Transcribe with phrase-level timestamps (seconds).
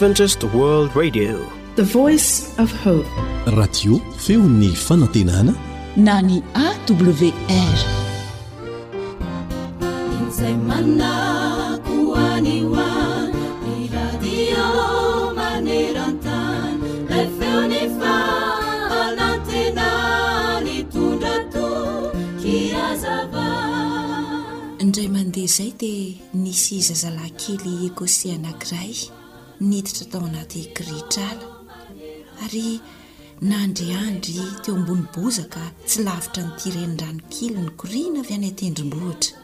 [0.00, 1.40] radio
[4.16, 5.54] feony fanantenana
[5.96, 7.32] na ny awrindray
[25.10, 29.10] mandeha zay dia misy zazalahynkely ekosé anankiray
[29.60, 31.46] niditra tao anaty kritrala
[32.44, 32.80] ary
[33.48, 39.36] nandriandry teo ambony bozaka tsy lavitra nytirenrano kilyny korina avy any -tendrim-bohitra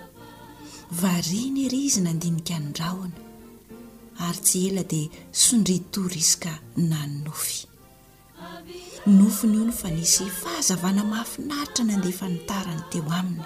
[1.02, 3.18] variny ery izy nandinika anidrahona
[4.26, 5.08] ary tsy ela dia
[5.46, 6.52] sondretory izyka
[6.90, 7.58] nany nofy
[9.18, 13.44] nofiny ono fa nisy fahazavana mahafinaritra na andeafa nitarana teo amina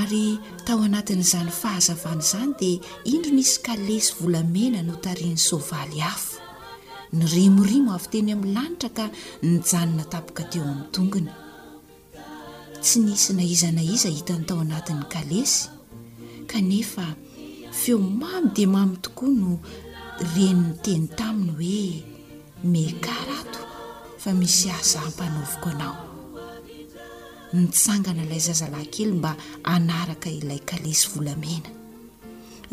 [0.00, 6.36] ary tao anatin'izany fahazavana izany dia indro nisy kalesy volamena no tareny soavaly afo
[7.16, 9.04] ny rimorimo avy teny amin'ny lanitra ka
[9.48, 11.32] ny janona tapaka teo amin'ny tongona
[12.84, 15.60] tsy nisy na izana iza ahitany tao anatin'ny kalesy
[16.50, 17.06] kanefa
[17.80, 19.50] feomamy dia mamy tokoa no
[20.34, 21.84] reniny teny taminy hoe
[22.72, 23.60] mekarato
[24.22, 25.96] fa misy ahzah mpanovoko anao
[27.52, 29.32] nitsangana ilay zazalahynkely mba
[29.74, 31.68] anaraka ilay kalesy volamena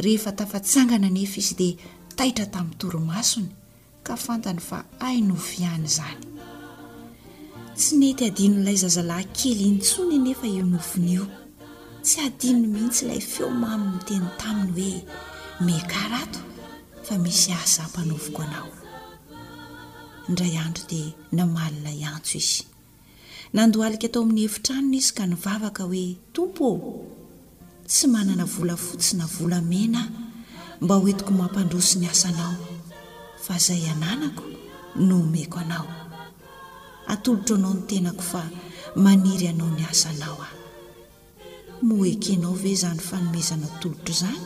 [0.03, 1.75] rehefa tafatsangana nefa izy dia
[2.17, 3.49] taitra tamin'ny torimasony
[4.05, 6.21] ka fantany fa ai nofo ihany zany
[7.81, 11.25] sy mety adinailay zazalahy kely inytsony nefa io nofony io
[12.05, 15.05] tsy adinny mihitsy ilay feomaminy noteny taminy hoe
[15.67, 16.39] mekarato
[17.05, 18.71] fa misy azampanofoko anao
[20.27, 21.07] indray andro dia
[21.37, 22.63] namalina antso izy
[23.53, 26.69] nandohalika atao amin'ny hevitranona izy ka nyvavaka hoe tompo
[27.87, 30.01] tsy manana volafotsina volamena
[30.81, 32.53] mba hoentiko mampandroso ny asanao
[33.43, 34.43] fa izay ananako
[35.07, 35.87] nomeiko anao
[37.11, 38.43] atolotro anao ny tenako fa
[39.03, 40.51] maniry anao ny asanao ah
[41.85, 44.45] mo ekenao ve zany fanomezana tolotro izany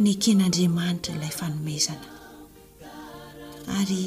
[0.00, 2.06] ny eken'andriamanitra ilay fanomezana
[3.78, 4.02] ary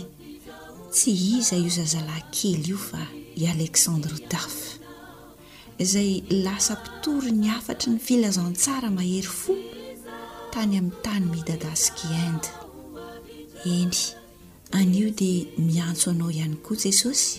[0.95, 4.55] tsy hiza io zazalay kely iofa aleksandra daf
[5.83, 9.53] izay lasa pitory ny afatra ny filazantsara mahery fo
[10.53, 12.50] tany amin'ny tany midagasiki inde
[13.77, 13.95] eny
[14.79, 17.33] an'io dia miantso anao ihany koa jesosy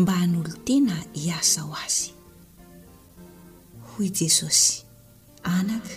[0.00, 2.08] mba han'olo tena hiasa ho azy
[3.90, 4.68] hoy jesosy
[5.56, 5.92] anaka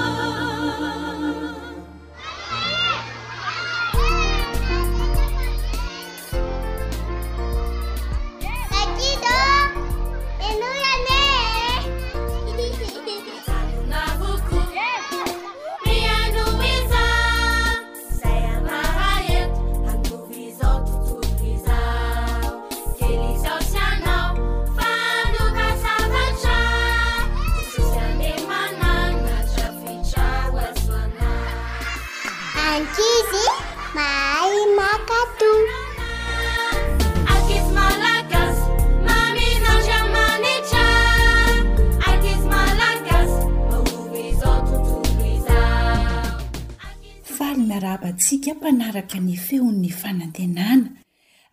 [48.21, 50.89] sika mpanaraka ny feon'ny fanantenana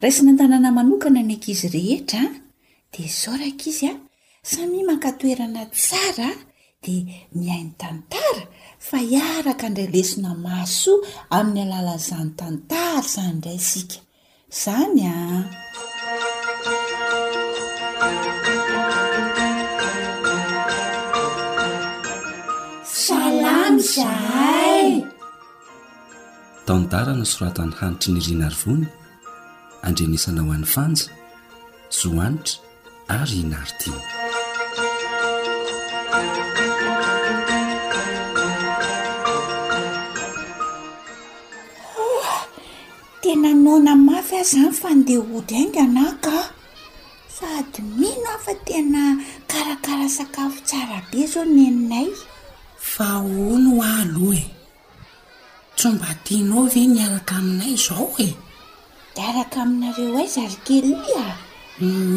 [0.03, 2.37] rai sy nandanàna manokana ny ankizy rehetra a
[2.91, 3.93] dia izao raika izy a
[4.51, 6.43] samy mankatoerana tsara a
[6.83, 8.43] dia mihain'ny tantara
[8.87, 13.97] fa hiaraka ndray lesona masoa amin'ny alalan'izany tantara izany indray isika
[14.51, 15.25] izany a
[23.03, 25.15] salamy zahay
[26.67, 28.87] taondarana soratany hanitry nyrinarvona
[29.87, 31.07] andrenisana ho an'ny fanja
[31.97, 32.57] zoanitra
[33.19, 34.01] ary inaridina
[42.05, 42.35] oh,
[43.23, 46.35] tena naona mafy ay zany fandeha hodry ainga anaka
[47.37, 49.01] sady mina fa tena
[49.51, 52.09] karakara sakafo tsara be zao nininay
[52.93, 54.56] vaono alo e
[55.79, 58.29] tsomba tianovye ny araka aminay zao e
[59.13, 61.25] de araka aminareo ay zy arikeria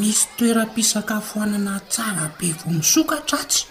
[0.00, 3.62] misy toeram-piasakafoanana tsara be vo misokatra tsy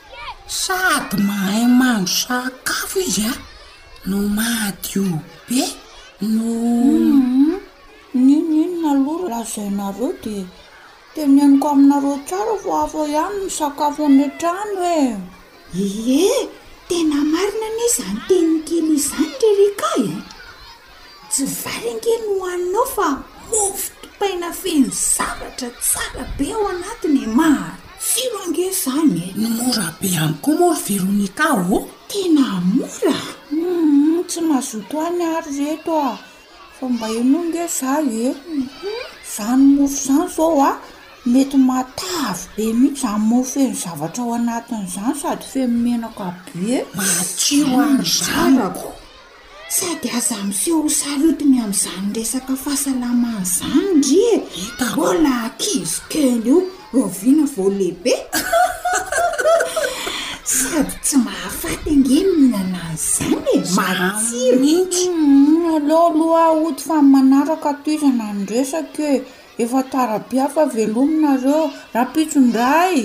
[0.63, 3.33] sady mahai mano sakafo izy a
[4.09, 5.05] no mahadio
[5.47, 5.61] be
[6.35, 6.49] no
[6.85, 7.57] mm-hmm.
[8.25, 10.35] nino inona lora la zainareo di
[11.13, 15.01] de mianiko aminareo tsara va afa ihany nysakafo any trano e
[15.81, 16.58] ee
[16.89, 20.13] tena marina aneza antenikeny zany rereka e
[21.31, 23.07] tsy varengeno hoaninao fa
[23.49, 27.27] hofotopainafeny zavatra tsara be ao anatiny e.
[27.37, 27.73] maro
[28.09, 31.45] finonge zanye nomora be any koa mory veronika
[31.75, 31.77] o
[32.11, 36.11] tena moram hmm, tsy mahazoto any ary zeto a
[36.77, 37.93] fa mba hinonge za
[38.25, 38.65] e mhm.
[39.37, 40.71] za nomoro zany zao a
[41.25, 46.25] mety matavy be mihitsy amofeny zavatra o anatin'zany sady feomenaka
[46.55, 48.93] bee matioazarako
[49.77, 54.23] sady aza mise h salotiny ami'zany esaka fahasalamany zany
[54.79, 56.57] nr elakiz keo
[56.93, 58.13] rovina va lehibe
[60.55, 64.87] sady tsy mahafaty nge mihinanany zanyemasii
[65.75, 69.15] al aloha oty fa manaraka atoizana nresakoe
[69.63, 71.63] efa tarabiafa velominareo
[71.93, 72.95] raha mpitsonday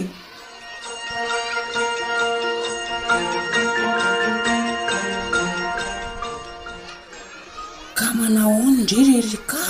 [7.99, 9.65] ka manahona ndray r erika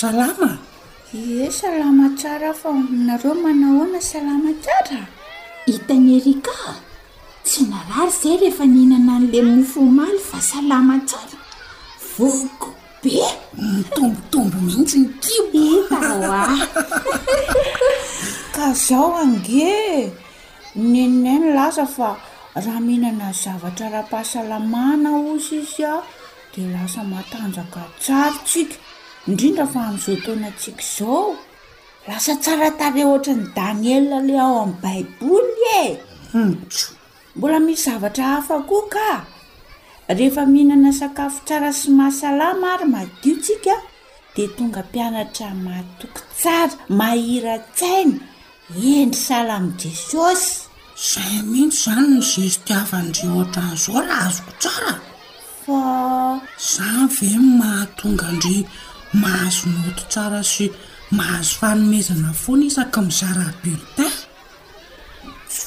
[0.00, 0.50] salama
[1.14, 5.00] e salama tsara fa aminareo manahoana salama tsara
[5.68, 6.56] hitany erika
[7.46, 11.38] tsy narary zay rehefa nihinana n'la mofomaly fa salama tsara
[12.16, 12.68] voko
[13.02, 13.18] be
[13.74, 16.42] mitombotombo mihitsy ny kioa
[18.54, 19.74] ka zao ange
[20.90, 22.10] neineno lasa fa
[22.64, 25.94] raha mihinana zavatra raha-pahasalamana ozy izy a
[26.52, 28.76] dia lasa matanjaka tsara tsika
[29.26, 31.26] indrindra fa amin''izao tona tsika zao
[32.08, 35.86] lasa tsara tare ohatrany daniely ale ao amin'ny baiboly e
[36.32, 36.54] hmm.
[37.36, 39.08] mbola misy zavatra hafa koa ka
[40.08, 43.74] rehefa mihinana sakafo tsara sy mahasalamary madio tsika
[44.34, 48.20] dia tonga mpianatra maatoky tsara mahiratsaina
[48.96, 50.50] endry sala mi jesosy
[51.08, 54.92] zay mihitsy zany nozay sitiavandre ohatra azoao la azoko tsara
[55.62, 55.80] fa
[56.70, 58.56] za ve mahatonga ndry
[59.22, 60.64] mahazo nyoto tsara sy
[61.16, 63.98] mahazo fanomezana fona isaka mizaraabilot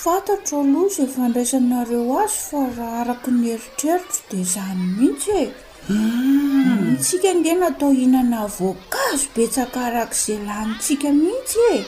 [0.07, 5.45] fantatro aloa zay fandraisanareo azy fa raha araka nieritreritra dia zany mihitsy e
[5.89, 6.85] mm.
[7.03, 11.81] tsika ndea natao hihnana voankazo betsakaarak' zay lantsika mihitsy e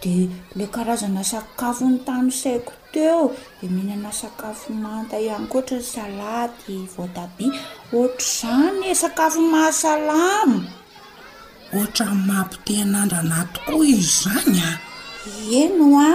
[0.00, 3.24] de la karazana sakafo ny tano saiko teo
[3.62, 7.46] de mihinana sakafo manta ihany kotra ny salady voatabi
[7.96, 10.58] ohatra zany e sakafo mahasalama
[11.74, 14.72] ohatra mampite anandra anato koa izy zany a
[15.62, 16.10] eno a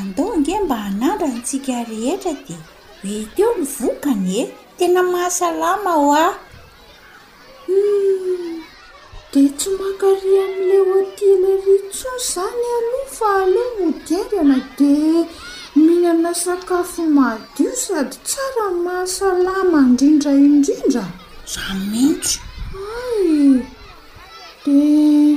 [0.00, 2.54] andeonge mba anandra nytsika rehetra di
[3.20, 4.44] e tyeo mivokany e
[4.78, 6.28] tena mahasalama o a
[7.64, 8.63] hmm.
[9.34, 14.92] di tsy makaria amin'ila oatileritson zany aloa fa ale vodegana di
[15.84, 21.04] mihinana sakafo madio sady tsara mahasalama ndrindra indrindra
[21.48, 22.34] izany mihitsy
[22.98, 23.32] ay
[24.64, 25.28] dia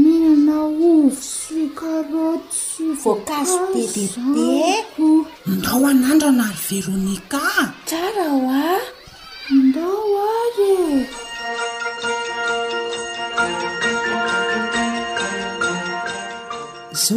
[0.00, 0.52] mihinana
[0.90, 5.10] ovo sy karot sy voakaazobe irbeko
[5.52, 7.42] andrao anandra na ary verônika
[7.88, 8.70] tsara ho a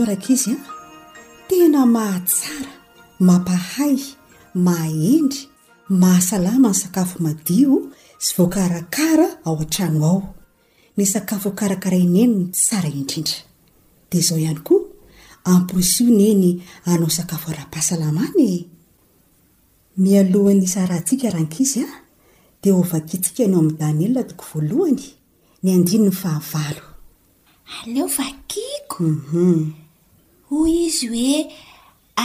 [0.01, 0.55] aaiza
[1.47, 2.71] tena mahatsara
[3.19, 3.97] mampahay
[4.55, 5.50] mahaendry
[5.89, 10.33] mahasalama ny sakafo madio sy voakarakara ao an-trano ao
[10.97, 13.38] ny sakafo karakara iny enyny sara indrindra
[14.12, 14.81] de zao iany koa
[15.43, 18.38] amproso neny anao sakafo araha-pahasalama e.
[18.38, 18.65] ny
[19.97, 21.88] mialohanyisrahantsika rank'izy a
[22.63, 25.01] de o vakitsika nyo amin'ny danielatoko voalohany
[25.63, 26.12] ny andiny ny
[30.67, 31.33] izy hoe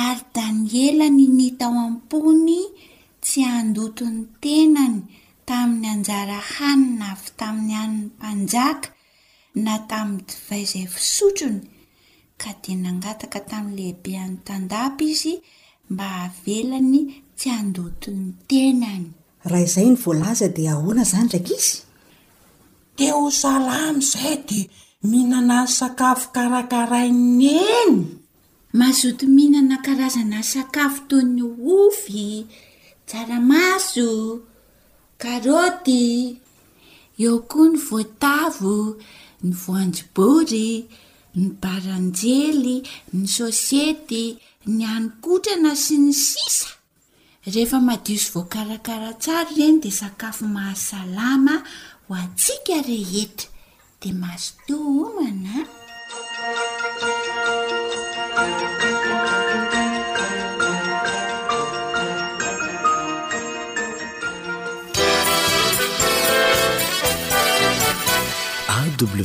[0.07, 2.61] ary da ny elany ny tao am-pony
[3.25, 4.99] tsy andoton'ny tenany
[5.49, 8.89] tamin'ny anjara hanyna avy tamin'ny ann'ny mpanjaka
[9.65, 11.61] na tamin'ny tivai zay fisotrony
[12.41, 15.35] ka dia nangataka tamin'ny lehibe any tandapa izy
[15.93, 17.01] mba avelany
[17.39, 19.07] tsy andotony tenany
[19.51, 21.75] raha izay ny voalaza dia ahoana izany ndraika izy
[22.99, 24.65] teho salamy izay dia
[25.09, 27.97] mihinana zy sakafo karakarainy eny
[28.79, 31.43] mazotomihinana karazana sakafo to ny
[31.87, 32.47] ofy
[33.11, 34.09] saramaso
[35.23, 36.39] karoty
[37.25, 38.77] eo koa ny voatavo
[39.45, 40.69] ny voanjobory
[41.39, 42.77] ny baranjely
[43.15, 44.23] ny sosety
[44.75, 46.69] ny anokotrana sy ny sisa
[47.53, 51.55] rehefa madiosy voakarakaratsaro ireny dia sakafo mahasalama
[52.07, 53.49] ho atsika rehetra
[54.01, 55.55] dia mazotoomana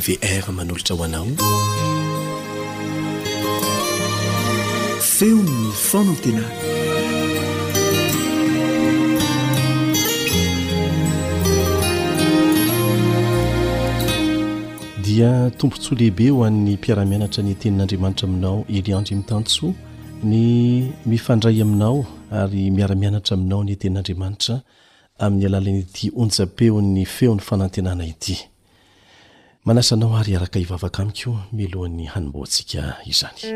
[0.04, 1.26] awr manolatra ho anao
[5.16, 6.83] feono fono antena
[15.14, 19.70] dia tombontsoa lehibe ho an'ny mpiaramianatra ny tenin'andriamanitra aminao eliandro mitanso
[20.24, 22.02] ny mifandray aminao
[22.32, 24.60] ary miaramianatra aminao ny tenin'andriamanitra
[25.18, 28.36] amin'ny alalanyiti onja-peon'ny feony fanantenana ity
[29.64, 33.46] manasanao ary araka hivavaka amiko milohan'ny hanomboantsika izany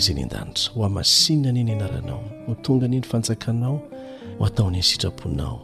[0.00, 3.76] zay eny in-danitra ho amasina ny eny anaranao no tonga any eny fanjakanao
[4.38, 5.56] ho ataony any sitraponao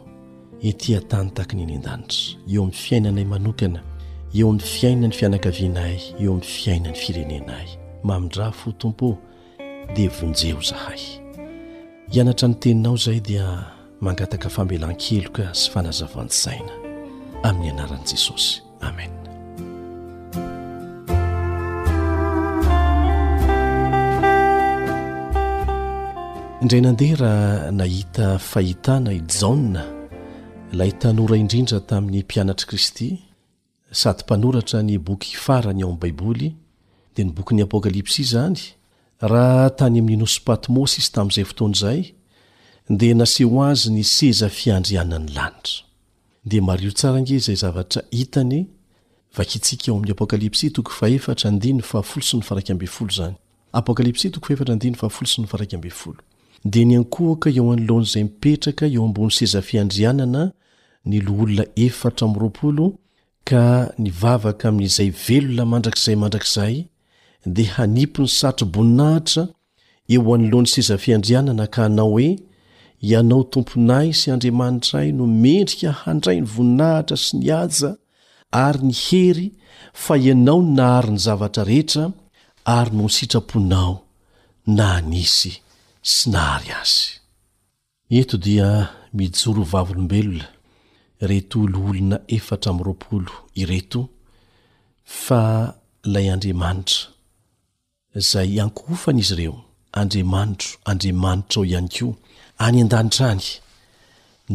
[0.63, 3.81] etỳa tanytakany eny an-danitra eo amin'ny fiainanay manokana
[4.39, 7.67] eo amin'ny fiaina ny fianakavianay eo amin'ny fiaina ny firenenay
[8.07, 9.07] mamindra fo tompo
[9.95, 10.99] dia vonjeho zahay
[12.15, 13.45] ianatra ny teninao zay dia
[14.05, 16.73] mangataka fambelan-keloka sy fanazavaantsaina
[17.47, 19.24] amin'ny anaran'i jesosy amen
[26.65, 29.81] indray nandeharaha nahita fahitana ijana
[30.73, 33.07] ilay tanora indrindra tamin'ny mpianatr' kristy
[34.01, 36.47] sady mpanoratra ny boky farany ao ami'ny baiboly
[37.13, 38.59] dia ny bokyn'ny apôkalipsi zany
[39.31, 41.99] raha tany minos patmos izy tamin'izay foton'izay
[42.99, 45.83] dia naseho azy ny seza fiandrianany lanitra
[46.49, 48.59] di mario tsara nge zay zavatra hitany
[49.37, 50.13] vakitsika eo amin'ny
[55.05, 56.11] apokalps
[56.71, 60.43] dea niankoaka eo anolohnyzay mipetraka eo ambony seza fiandrianana
[61.05, 62.91] niloolona 0
[63.49, 63.63] ka
[64.03, 66.75] nivavaka amiizay velona mandrakizay mandrakizay
[67.55, 69.43] dea hanipony satro boninahitra
[70.11, 72.29] eo anoloany seza fiandrianana ka anao oe
[73.09, 77.89] ianao tomponay sy andriamanitraay no mendrika handrai ny voninahitra sy niaza
[78.51, 79.47] ary nihery
[79.93, 82.03] fa ianao nahary ny zavatra rehetra
[82.65, 83.95] ary no sitraponao
[84.67, 85.53] nanisy
[86.11, 86.99] sy nahary azy
[88.19, 88.69] eto dia
[89.19, 90.47] mijoro vavolombelona
[91.29, 93.31] retoloolona efatra ami'roapolo
[93.61, 94.01] ireto
[95.23, 95.41] fa
[96.07, 96.99] ilay andriamanitra
[98.31, 99.55] zay ankofana izy ireo
[100.01, 102.13] andriamanitro andriamanitra ao ihany koa
[102.65, 103.47] any an-danitra any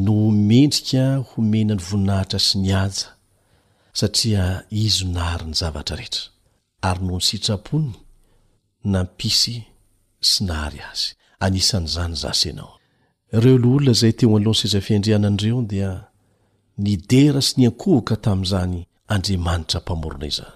[0.04, 0.14] no
[0.48, 3.06] mendrika homenany voninahitra sy nyaja
[3.98, 4.44] satria
[4.84, 6.22] izy nahary ny zavatra rehetra
[6.88, 7.88] ary no misitrapony
[8.92, 9.54] na mpisy
[10.30, 11.10] sy nahary azy
[11.44, 12.74] anisan'izany zasy ianao
[13.36, 15.90] ireo loolona zay teo anylohansezafiandrehana andireo dia
[16.84, 18.78] nidera sy ny ankohoka tamn'izany
[19.14, 20.54] andriamanitra mpamorona izany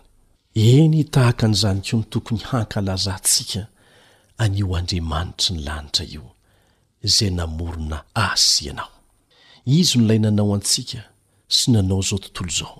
[0.68, 3.62] eny tahaka nyzani ko ny tokony hankalaza tsika
[4.42, 6.24] anio andriamanitry ny lanitra io
[7.14, 7.98] zay namorona
[8.28, 8.94] asy ianao
[9.78, 11.02] izy n'ilay nanao antsika
[11.56, 12.78] sy nanao zao tontolo zao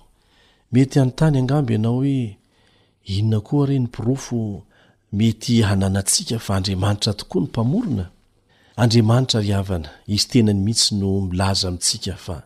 [0.73, 2.39] mety anytany angambo ianao hoe
[3.17, 4.41] inona koa re ny pirofo
[5.17, 8.07] mety hananatsika fa adriamanitratokoa ny mpamorona
[8.77, 12.43] andriamanitra ryavana izy tenany mihitsy no milaza amintsika fa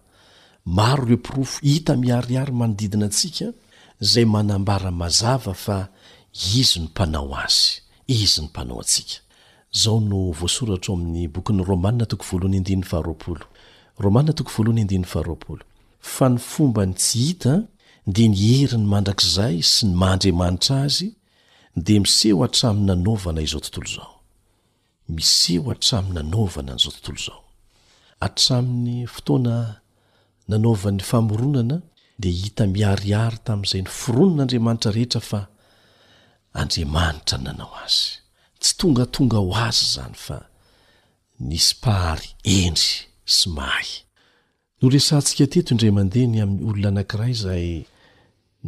[0.65, 3.53] maro reopirofo hita miarihary manodidinantsika
[4.01, 5.89] zay manambara mazava fa
[6.59, 7.73] izy ny mpanao azy
[8.07, 9.19] izy ny mpanao atsika
[9.83, 11.63] zao no voasoratraami'ny bokny
[14.01, 15.43] rmaa
[16.01, 17.63] fa ny fomba ny tsy hita
[18.07, 21.18] dia ny heriny mandrakzay sy ny mahandriamanitra azy
[21.87, 24.11] de miseho atrami'ny nanaovana izao tontolo izao
[25.17, 27.41] miseho atrami'ny nanaovana n'izao tontolo izao
[28.27, 29.57] atramin'ny fotoana
[30.51, 31.77] nanaovan'ny famoronana
[32.23, 35.41] de hita miarihary tamin'izay ny foronon'andriamanitra rehetra fa
[36.63, 38.07] andriamanitra nanao azy
[38.63, 40.39] tsy tongatonga ho azy zany fa
[41.49, 42.29] nisy pahary
[42.61, 42.93] endry
[43.37, 43.89] sy maay
[44.81, 47.67] no resa ntsika teto indra mandeha ny amin'ny olona anankiray izay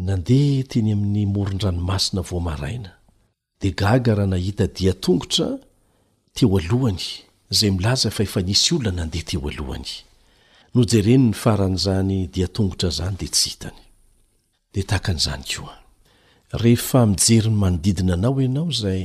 [0.06, 2.90] nandeha teny amin'ny moron-dranomasina vomaraina
[3.60, 5.58] de gaga raha nahita diatongotra
[6.34, 7.02] teo alohany
[7.50, 9.90] zay milaza fa efa nisy olona nandeh teo alohany
[10.74, 13.50] no jereny ny faran'zany diatongotra zany de tsy
[14.72, 19.02] hitanyhijeryny manoiina anao anao zay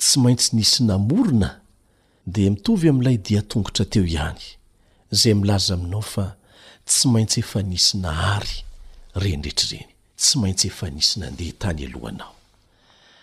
[0.00, 1.50] tsy maintsy nisy namorina
[2.34, 4.42] de mitovy am'ilay diatongotra teo ihany
[5.20, 6.24] zay milaza aminaofa
[6.90, 8.56] tsy maintsy efa nisy na hary
[9.22, 9.86] renyretrreny
[10.20, 12.35] tsy maintsy efa nisy nandea tany alohanao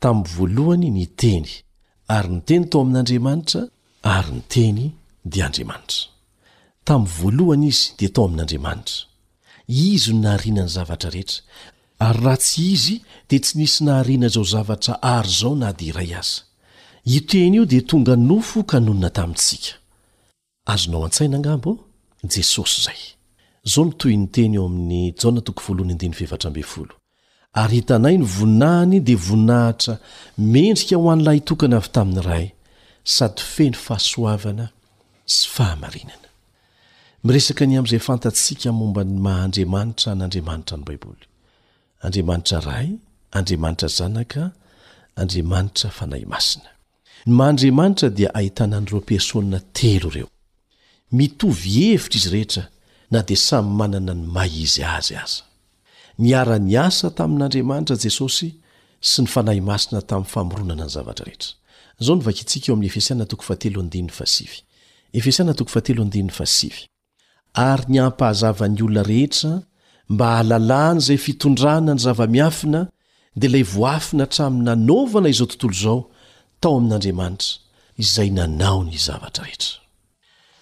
[0.00, 1.46] taminy voalohany ny teny
[2.16, 3.62] ary niteny tao amin'andriamanitra
[4.16, 4.84] ary ny teny
[5.32, 6.02] dia andriamanitra
[6.86, 9.06] tamy voalohany izy dia tao amin'andriamanitra
[9.94, 11.40] izy ny naharina ny zavatra rehetra
[12.06, 12.96] ary raha tsy izy
[13.28, 16.40] dia tsy nisy nahariana izao zavatra ary izao na dy iray aza
[17.18, 19.72] iteny io di tonga nofo ka nonona tamintsika
[20.72, 21.70] azonao an-tsainangambo
[22.32, 23.00] jesosy zay
[23.70, 26.86] zao mitoynyteny eo ami'ny jna
[27.56, 29.96] ary hitanay ny voninahiny dia voninahitra
[30.38, 32.46] mendrika ho an'n'ilay tokana avy tamin'ny ray
[33.16, 34.66] sady feny fahasoavana
[35.34, 36.28] sy fahamarinana
[37.26, 41.24] miresaka ny amin'izay fantatsika momba ny mahaandriamanitra n'andriamanitra ny baiboly
[42.04, 42.88] andriamanitra ray
[43.38, 44.42] andriamanitra zanaka
[45.20, 46.70] andriamanitra fanahy masina
[47.28, 50.28] ny mahandriamanitra dia ahitanan'ireo personna telo ireo
[51.16, 52.64] mitovy hevitra izy rehetra
[53.12, 55.42] na dia samy manana ny ma izy azy azy
[56.24, 58.48] niara-niasa tamin'andriamanitra jesosy
[59.10, 61.52] sy ny fanahy masina tamin'ny famoronana ny zavatra rehetra
[62.02, 62.68] izao novakitsika
[65.94, 66.74] eom'y
[67.66, 69.52] ary nyampahazavany olona rehetra
[70.12, 72.80] mba hahalalàny izay fitondrana ny zava-miafina
[73.40, 76.00] dia layvoafina htramiy nanovana izao tontolo izao
[76.62, 77.50] tao amin'andriamanitra
[78.04, 79.76] izay nanaony zavatra rehetra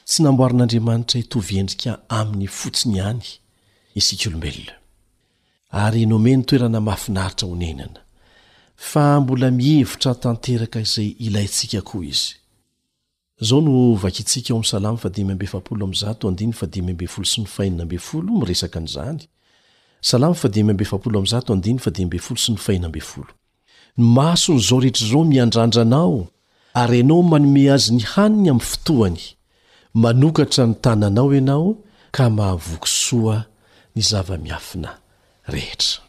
[0.09, 4.77] tsy namboaran'andramanitra tovyendrika amn'ny fotsny anyiklena
[5.77, 8.01] ary nome ny toerana mafinaritra honenana
[8.91, 12.35] fa mbola mihevitra ntanteraka izay ilayntsika koa izy
[13.41, 14.25] zo novki
[23.97, 26.19] n masonyzao rehetr zao miandrandra anao
[26.83, 29.19] ary anao manome azy ny haniny amy fotoany
[30.03, 31.71] manokatra ny tananao ianao
[32.17, 33.39] ka mahavoky soa
[33.97, 34.91] ny zava-miafina
[35.47, 36.03] rehetra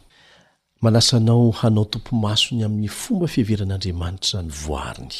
[0.80, 5.16] manasanao hanao tompomasony amin'ny fomba fiheveran'andriamanitra ny voariny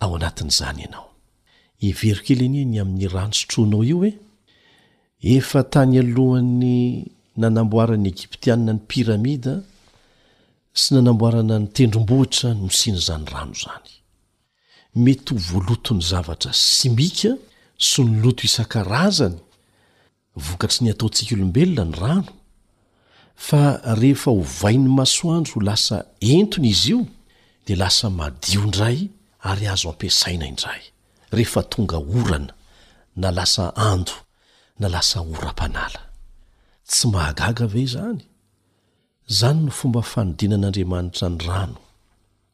[0.00, 1.08] ao anatin'izany ianao
[1.88, 4.12] evero kely aniany amin'ny rano sotroanao io e
[5.36, 7.04] efa tany alohan'ny
[7.36, 9.54] nanamboarany egiptiana ny piramida
[10.80, 13.88] sy nanamboarana ny tendrom-bohitra no misina zany rano zany
[14.94, 17.32] mety ho voaloto ny zavatra sy mika
[17.78, 19.38] sy ny loto isan-karazany
[20.36, 22.37] vokatry ny ataotsika olombelona ny rano
[23.38, 26.02] fa rehefa ho vain'ny masoandro ho lasa
[26.34, 27.00] entony izy io
[27.66, 29.06] di lasa madio indray
[29.50, 30.82] ary azo ampiasaina indray
[31.30, 32.52] rehefa tonga orana
[33.16, 34.12] na lasa ando
[34.78, 36.00] na lasa oram-panala
[36.88, 38.20] tsy mahagaga ve zany
[39.38, 41.78] zany no fomba fanodinan'andriamanitra ny rano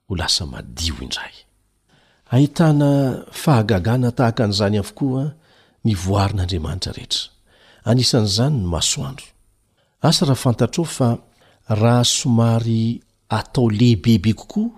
[0.06, 1.34] ho lasa madio indray
[2.30, 2.90] ahitana
[3.42, 5.24] fahagagana tahaka an'izany avokoa
[5.84, 7.24] ny voarin'andriamanitra rehetra
[7.88, 9.26] anisan'izany ny masoandro
[10.08, 11.18] asa raha fantatra ao fa
[11.68, 14.68] raha somary atao lehibeibe kokoa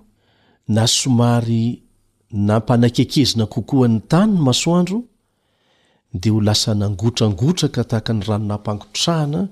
[0.69, 1.83] na somary
[2.31, 5.03] nampanakekezina kokoany tany ny masoandro
[6.15, 9.49] de ho lasa nangotrangotraka tahaka ny rano nampangotrahana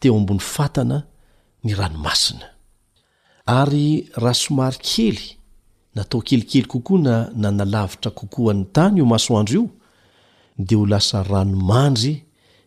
[0.00, 1.02] teo ambony fatana
[1.64, 2.44] ny ranomasina
[3.46, 5.20] ary raha somary kely
[5.94, 9.70] natao kelikely kokoa na nanalavitra kokoany tany io masoandro io
[10.58, 12.25] dea ho lasa ranomandry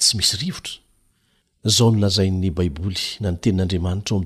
[0.00, 0.78] tsy misy rivotra
[1.76, 4.16] zao nolazain'ny baiboly na ny tenin'andriamanitra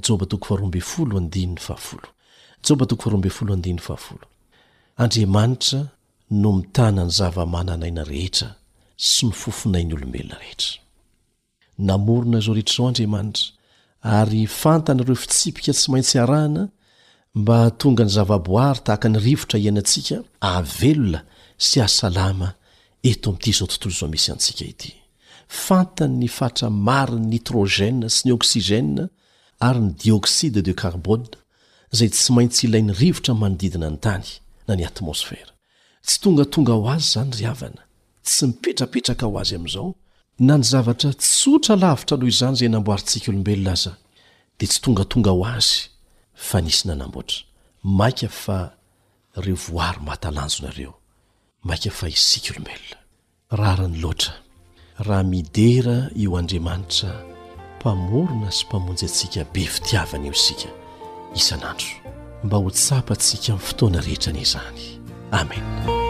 [5.02, 5.80] andriamanitra
[6.42, 8.48] no mitana ny zavamananaina rehetra
[9.08, 10.76] sy mifofonainy olombelona rehetra
[11.88, 13.44] namorona izao rehetra'zao andriamanitra
[14.18, 16.62] ary fantany ireo fitsipika tsy maintsy arahana
[17.38, 20.16] mba tonga ny zavaboary tahaka ny rivotra ianantsika
[20.56, 21.20] avelona
[21.66, 22.48] sy asalama
[23.10, 24.90] eto ami'ity izao tontolo zao misy antsika ity
[25.48, 29.08] fantanyny fatra mari ny nitrogèn sy ny osigèn
[29.62, 31.22] ary ny dioside de carbon
[31.94, 34.24] zay tsy maintsy ilay 'ny rivotra manodidina ny tany
[34.68, 35.52] na ny atmosfèra
[36.04, 37.82] tsy tonga tonga ho azy zany ry avana
[38.26, 39.92] tsy mipetrapetraka ho azy amn'izao
[40.40, 43.92] na ny zavatra tsotra lavitra aloho izany zay namboarytsika olombelona aza
[44.58, 45.74] de tsy tongatonga ho azy
[46.48, 48.58] fa nisy na nambotramia fa
[49.38, 50.62] ioorymatalanjo
[51.64, 54.43] narofa isolobeona
[54.98, 57.12] raha midera eo andriamanitra
[57.78, 60.68] mpamorona sy mpamonjy antsika be fitiavana io isika
[61.34, 61.88] isanandro
[62.44, 64.84] mba ho tsapa antsika min'ny fotoana rehetra anazany
[65.30, 66.03] amen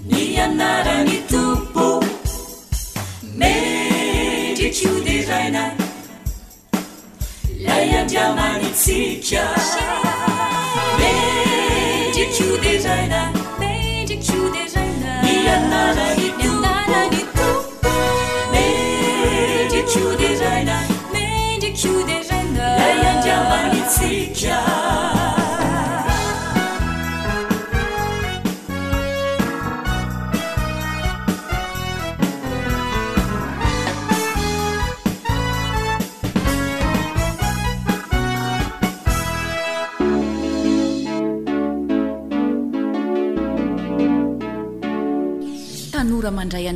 [0.04, 1.36] 你哪 r 你 t
[1.74, 2.02] 步
[3.36, 5.74] 没 qd な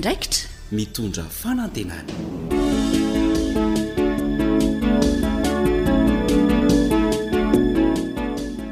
[0.02, 2.08] idraikitra mitondra fanantenany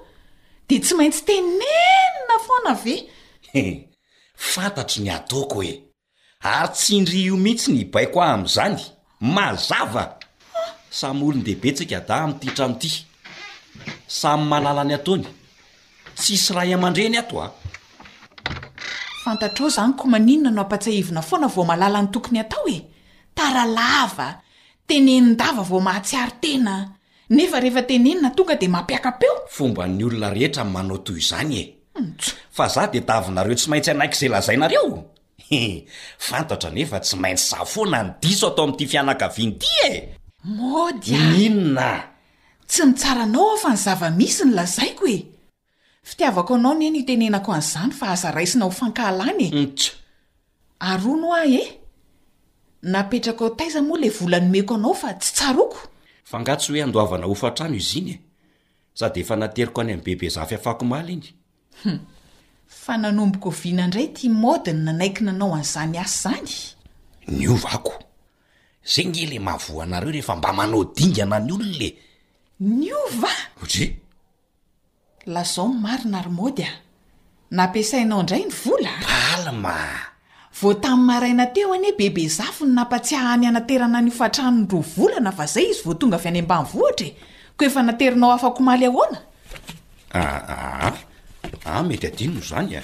[0.67, 2.95] de tsy maintsy tenenina foana ve
[4.35, 5.71] fantatry ny ataoko e
[6.41, 8.79] ary tsy indry o mihitsy ny baiko aho amin'izany
[9.19, 10.17] mazava
[10.89, 12.91] samy olo ny dehibetsika da amin'tihtramiity
[14.07, 15.25] samy mahalala ny ataony
[16.17, 17.47] tsisy raha iaman-dreny ato a
[19.23, 22.77] fantatra ao izany ko maninona no ampatsaivona foana vao malala ny tokony atao e
[23.37, 24.27] taralava
[24.87, 26.94] tenenyndava vao mahatsiary-tena
[27.31, 31.63] nefa rehefa tenenina tonga de mampiaka-peo fomba ny olona rehetra n manao toy izany e
[32.05, 34.85] ntso fa zah de tavynareo tsy maintsy anaiky izay lazainareo
[36.27, 39.91] fantatra nefa tsy maintsy zah foana ny diso atao ami'ity fianankaviany ity e
[40.59, 41.89] modyninona
[42.69, 45.17] tsy nytsara anao ahofa ny zava misy ny lazaiko e
[46.07, 49.91] fitiavako anao ne ny tenenako an'izany fa aza raisina hofankahalany e ntso
[50.89, 51.61] aro no ah e
[52.93, 55.79] napetraka ao taiza moa ila volanomeko anao fa tsy tsaroko
[56.25, 58.19] fangatsy hoe andoavana ofantrano izy iny e
[58.93, 61.23] sady efa nateriko any amin'ny bebe zafy hafako mala iny
[61.83, 61.99] hm.
[62.67, 66.55] fa nanomboko oviana indray tia modina nanaikina anao an'izany asy izany
[67.29, 67.93] ny ova ako
[68.83, 71.93] zay ngeila mahavo anareo rehefa mba manao dingana ny olonne
[72.59, 73.29] ny ova
[73.63, 74.01] otri
[75.25, 76.71] lazao ny mary na romody a
[77.51, 79.61] nampiasainao indray ny volaam
[80.61, 84.63] vo tami'ny maaina teo anye bebe zafo ny napatsiahany anaterana ny ofatranon
[84.95, 87.09] rolana fa zay izy votonga any ambnhrae
[87.57, 89.03] ko ef naeinao aakoay aho
[90.13, 90.93] ah, ah,
[91.71, 92.81] ah, mety anon zany e?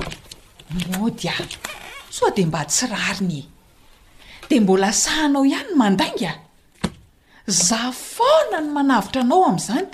[2.36, 3.44] demba tsiiy
[4.50, 6.36] dembola sahanaoihany n mandaingaa
[7.68, 9.88] zafona no manavitra anao am'izany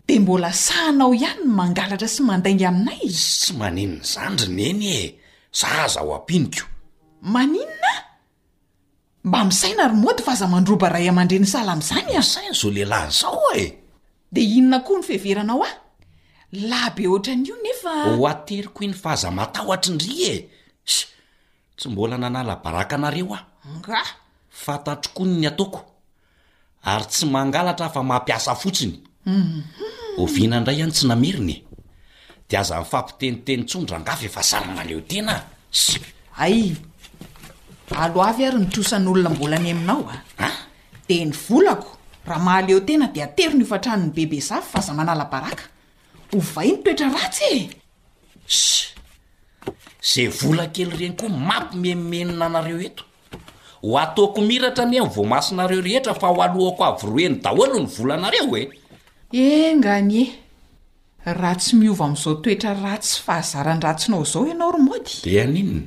[0.07, 4.85] de mbola sahanao ihany n mangalatra sy mandainga aminay izy tsy maninna zany ry neny
[4.87, 5.01] e
[5.61, 6.67] zaaza o ampiniko
[7.33, 13.65] maninona a mba misaina romody fahaza mandroba ray aman-dreny sala am'izany asaina zao lehilahyzao e
[14.33, 15.71] de inona koa ny fiheveranao a
[16.53, 20.35] laha be ohatran'io nefa o ateriko iny faaza matahoatrindry e
[21.81, 23.41] tsy mbola nanalabaraka anareo a
[23.89, 24.09] rah
[24.65, 25.81] fatatrokony ny ataoko
[26.85, 28.95] ary tsy mangalatra fa mampiasa fotsiny
[29.27, 29.63] mhm.
[30.23, 31.57] ovina indray ihany tsy namerinye
[32.49, 35.81] de aza nnifampitenitenytsondrangafy efa sara maleo tenaas
[36.45, 36.77] ay
[38.05, 40.17] alo avy ary nitrosan'olona mbola any aminao a
[40.47, 40.57] ah
[41.09, 41.97] de ny volako
[42.29, 45.65] raha mahaleo tena de atery ny ofatrano ny bebe zavy fa za manalabaraka
[46.37, 48.90] ovai ny toetra ratsy e
[50.03, 53.05] zay vola kely ireny koa mampy menimenina anareo eto
[53.85, 57.67] ho ataoko miratra any en' voa masinareo rehetra fa ho alohako avy roeny da hoa
[57.69, 58.63] noho ny volanareo oe
[59.33, 60.23] eh ngany e
[61.41, 65.83] raha tsy miova amin'izao toetra ra tsy fahazarandratsinao izao ianao romody de aninna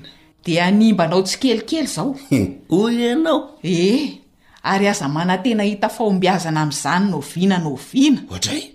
[0.46, 2.14] di animbanao tsy kelikely zao
[2.72, 4.22] ho ianao ehe
[4.72, 8.66] ary aza manantena hita fahombiazana amin'izany no vina no vina ohatra e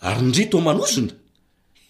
[0.00, 0.52] arynryt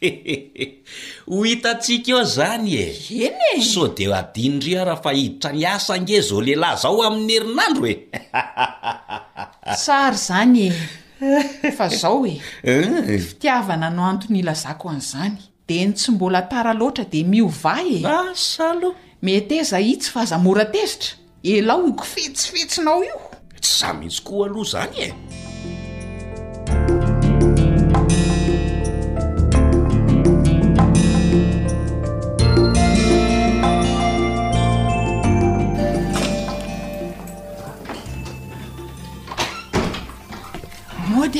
[1.31, 2.87] ho hitatsika eo zany e
[3.27, 7.97] eny e so dea adinidry araha fa hiditra miasange zao lehilahy zaho amin'ny herinandro e
[9.83, 13.19] tsary zany e fa zaho e eh?
[13.29, 15.35] fitiavana no antony ilazako an'izany
[15.69, 18.92] di ny tsy mbola tara loatra di miovay eo ah,
[19.23, 21.11] mety eza itsy fa azamoratezitra
[21.57, 23.19] elao iko fetsifetsinao io
[23.61, 25.11] tsy zah mihitsy koa aloha zany e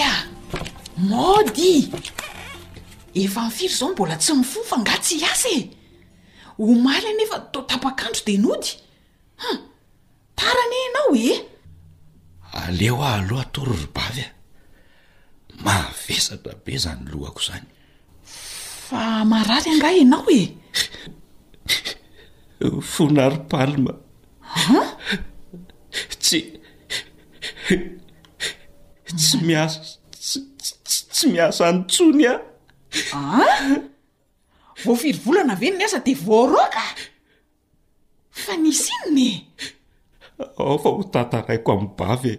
[0.01, 0.13] a
[0.97, 1.89] mady
[3.15, 5.61] efa niy firy zao mbola tsy mifo fa nga tsy asa e
[6.59, 8.71] o maly anefa to tapak'andro de nody
[9.43, 9.49] ha
[10.39, 11.33] tarana anao e
[12.63, 14.33] aleho ah aloha toro robavy a
[15.65, 17.67] mahavesatra be zany lohako zany
[18.89, 20.43] fa marary angah ianao e
[22.93, 23.93] fonary palma
[24.81, 24.81] u
[26.23, 26.39] tsy
[29.15, 33.21] tsy miasa tsy miasa nytsony a
[34.85, 36.83] voafiryvolana veny my asa de voaroka
[38.45, 39.29] fa misy inone
[40.59, 42.33] ao fa ho tantaraiko aminy bavy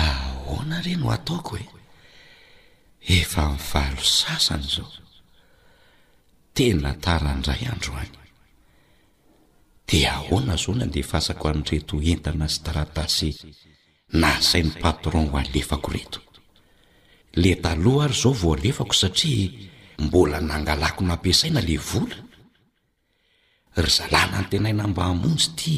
[0.00, 1.66] e ahona reny ho ataoko e
[3.20, 5.01] efa mivalo sasany zao
[6.54, 8.12] tena tarandray andro any
[9.90, 13.30] di ahoana zao na ndeafasako an'reto entana sy taratasy
[14.20, 16.20] nahasain'ny patron ho alefako reto
[17.42, 19.52] la taloha ary zao vao alefako satria
[20.04, 22.16] mbola nangalako nampiasaina lay vola
[23.82, 25.76] ry zalana ny tenainambahamonjy itya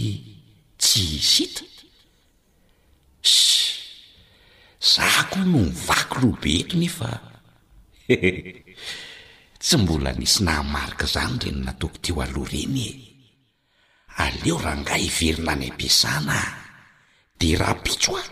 [0.82, 1.62] tsy hisita
[3.22, 3.34] s
[4.94, 7.10] zah koa no mivaky lobe eto nefa
[9.64, 12.88] tsy mbola nisy nahamarika izany reny natoko teo aloha renye
[14.24, 16.36] aleo rahanga hiverina any ampiasana
[17.38, 18.28] dia raha pitso ah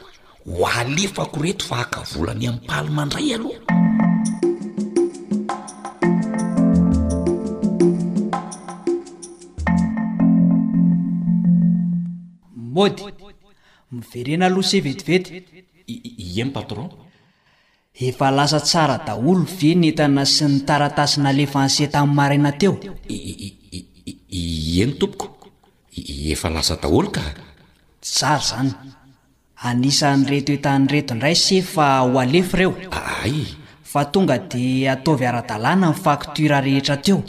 [0.59, 3.61] ho alefako reto faakavolany amin'y paly mandray aloha
[12.75, 13.05] mody
[13.97, 15.45] miverena lose vetivety
[16.37, 16.88] ien patron
[17.95, 25.49] efa lasa tsara daholo venoentana sy ny taratasi nalefa anseta amin'ny marina teo eny tompoko
[26.33, 27.21] efa lasa daholo ka
[28.01, 28.73] tsara izany
[29.69, 33.35] anisan'ny reto etany reto indray sefa ho alefy ireo aay
[33.91, 37.21] fa tonga dia ataovy ara-dalàna min'ny faktora rehetra teo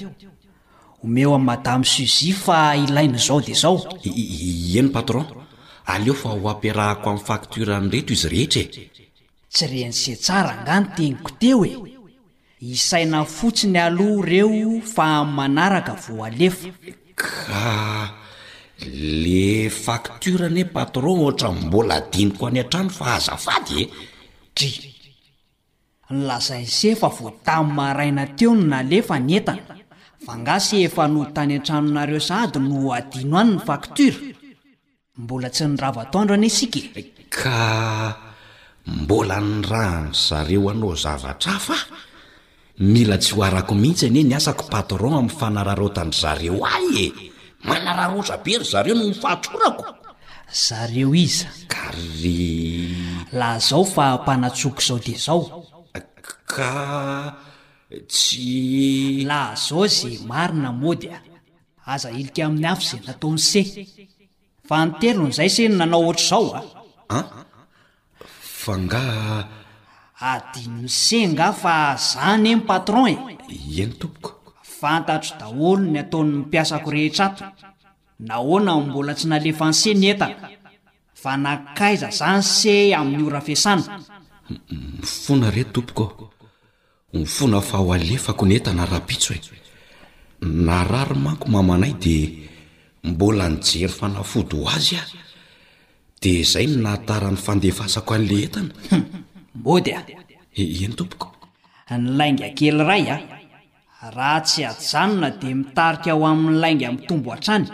[1.01, 3.75] homeo an madamo suzia fa ilaina izao di zao
[4.79, 5.25] eno patron
[5.93, 8.65] aleo fa ho ampiarahako amin'ny fakturanyreto izy rehetra e
[9.53, 11.73] tsy ren'se tsara angano teniko teo e
[12.73, 16.69] isaina fotsi ny aloha ireo famanaraka vo alefa
[17.19, 17.67] ka
[19.23, 23.85] le facturaane patron ohatra mbola adinoko any an-trano fa haza fady e
[24.57, 24.69] ti
[26.15, 29.61] nlazainy sefa vo tamy maraina teo no nalefa ny entana
[30.25, 34.17] fangasy efa no tany antranonareo zahady no adino any ny faktora
[35.21, 37.01] mbola tsy nyravatondro ana asika e.
[37.35, 37.51] ka
[38.85, 41.75] mbola ny raany zareo anao zavatra afa
[42.79, 47.05] mila tsy hoarako mihitsy anye ny asako patron ami'ny fanararotany zareo ahy e
[47.63, 49.85] manararotra be ry zareo no mifahatsorako
[50.67, 52.97] zareo iza kary
[53.31, 55.43] laha zao fa mpanatsoky izao de zao
[56.45, 56.73] ka
[58.11, 61.19] tsy laha zao zay marina mody a
[61.93, 63.71] aza ilika amin'ny afy zay nataony sehy
[64.67, 66.61] fa nytelon'izay seny nanao ohatra zao a
[67.15, 67.42] a ah?
[68.63, 69.03] fa nga
[70.33, 71.75] adinose nga fa
[72.07, 73.15] zany e ny patron e
[73.79, 74.49] e ny tompoko
[74.79, 77.43] fantatro daholo ny ataony nypiasako rehetrato
[78.27, 80.47] na hoana mbola tsy nalefa nise ny entana
[81.21, 83.83] fa nakaiza zany se amin'ny orafeasana
[84.99, 86.27] mifona re tompoka ao
[87.21, 89.39] mifona fa ho alefako ny entana rahapitso e
[90.67, 92.29] nararymanko mamanay dia
[93.09, 95.07] mbola nijery fanafody ho azy ah
[96.23, 98.71] di izay no nahtarany fandefasako an'le entana
[99.63, 100.01] mo dy a
[100.83, 101.27] eny tompoko
[102.01, 103.17] ny lainga kely ray a
[104.15, 107.65] raha tsy ajanona di mitarika ao amin'ny lainga miitombo ha-trany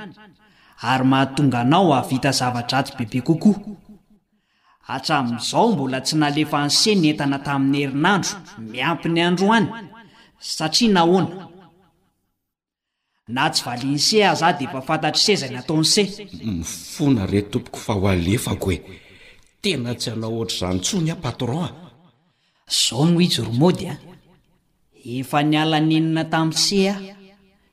[0.91, 3.57] ary mahatonga anao avita zavatra atsy bebe kokoa
[4.93, 8.31] atramin'izao mbola tsy nalefa nseny entana tamin'ny herinandro
[8.71, 9.67] miampi ny andro any
[10.53, 11.38] satria nahoana
[13.35, 16.03] na tsy valian'ny se ah za dia efa fantatra se zay nataony se
[16.43, 18.77] mifona re tompoko fa hoalefako hoe
[19.61, 21.67] tena tsy hanao ohatra izany tsony apatroa
[22.81, 23.93] zao no hijoromody a
[25.17, 27.01] efa niala nenina tamin'n se ao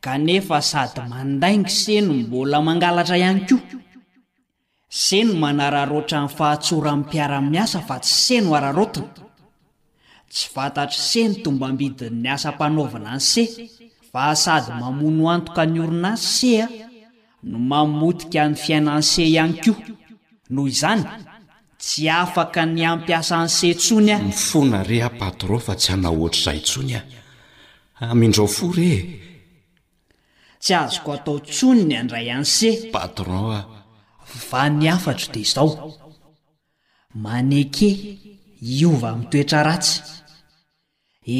[0.04, 3.58] kanefa sady mandaingy seno mbola mangalatra ihany koa
[5.04, 9.08] seno manararoatra nyy fahatsora mny piaramiasa fa tsy se no ararotina
[10.32, 13.42] tsy fantatra se no tomba mbidinny asampanaovana ny se
[14.16, 16.68] fasady mamono antoka ny orinay se a
[17.50, 19.76] no mamodika ny fiaina anse ihany koa
[20.52, 21.02] noho izany
[21.80, 26.58] tsy afaka ny ampiasa anse tsony ah nyfona rea patron fa tsy hana oatra izay
[26.62, 27.02] ntsony a
[28.12, 29.00] amiindrao fo rehe
[30.62, 33.64] tsy azoko atao tsony ny andray anse patron ah
[34.48, 35.68] va ny afatro dia izao
[37.22, 37.88] maneke
[38.80, 39.92] iova mitoetra ratsy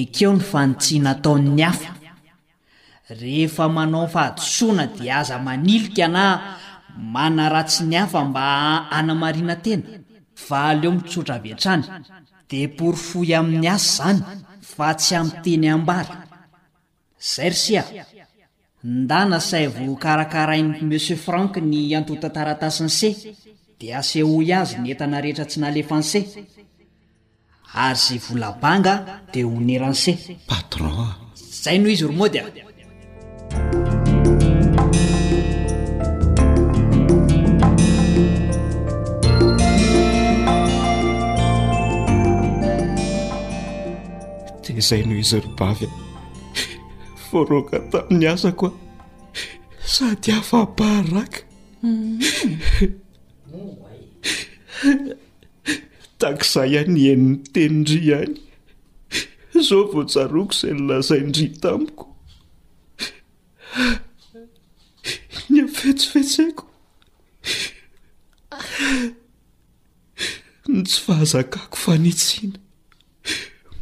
[0.01, 1.96] ekeo ny fanitsiana taon'ny afa
[3.11, 6.25] rehefa manao fahadosoana dia aza manilika na
[7.15, 8.45] manaratsy ny afa mba
[8.97, 9.83] anamariana tena
[10.49, 11.85] va aleo mitsotra avy antrany
[12.51, 14.21] dia poryfoy amin'ny asy izany
[14.75, 16.17] fa tsy aminn teny ambara
[17.35, 17.83] zay ry sia
[18.85, 23.11] nda na saivo karakarainy monsieur frank ny antotantaratasini ce
[23.79, 26.19] dia asehoy azy nentana rehetra tsy nalefance
[27.85, 28.95] ary zay volabanga
[29.33, 30.11] dia honerance
[30.51, 31.15] patron
[31.53, 32.45] izay noho izy romody a
[44.77, 46.65] de zay no izarobavy a e.
[47.31, 48.75] voaroka tamin'ny asa ko a
[49.95, 51.41] sady hafapahraka
[51.81, 52.93] mm-hmm.
[56.21, 58.35] takzay any eniniteniindri iany
[59.69, 62.06] zao vo tsaroko izay nolazaiindry tamiko
[71.07, 72.59] fahazakako fanitsiana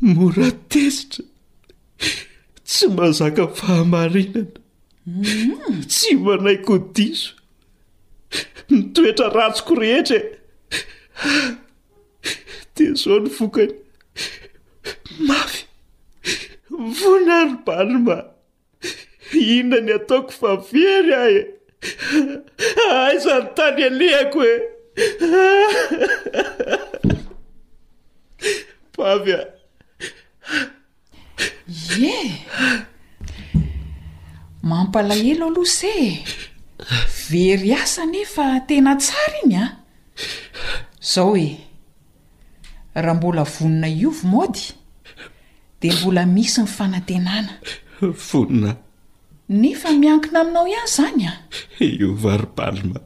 [0.01, 1.25] moratesitra
[2.67, 4.47] tsy mahazaka fahamarinana
[5.07, 5.85] mm.
[5.93, 7.31] tsy manaikodiso
[8.71, 10.23] mitoetra ratsoko rehetra e
[12.75, 13.75] dia izao ny vokany
[15.29, 15.65] mafy
[17.01, 18.17] volano balima
[19.45, 24.57] iona ny ataoko favery ahy e aizany tany alehako e
[29.01, 29.37] e
[34.63, 36.25] mampalahelo aloa see
[37.29, 39.71] very asa nefa tena tsara iny a ah.
[41.03, 41.49] izao hoe
[42.95, 44.65] raha mbola vonina iovo mody
[45.81, 47.53] dia mbola misy ny fanantenana
[48.29, 48.71] vonna
[49.61, 51.43] nefa miankina aminao ihany izany a ah.
[51.95, 52.99] iovaripalma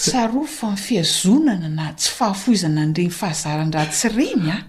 [0.00, 4.62] tsaro fa nyfiazonana na tsy fahafoizana nidreny fahazarandratsyreny a ah.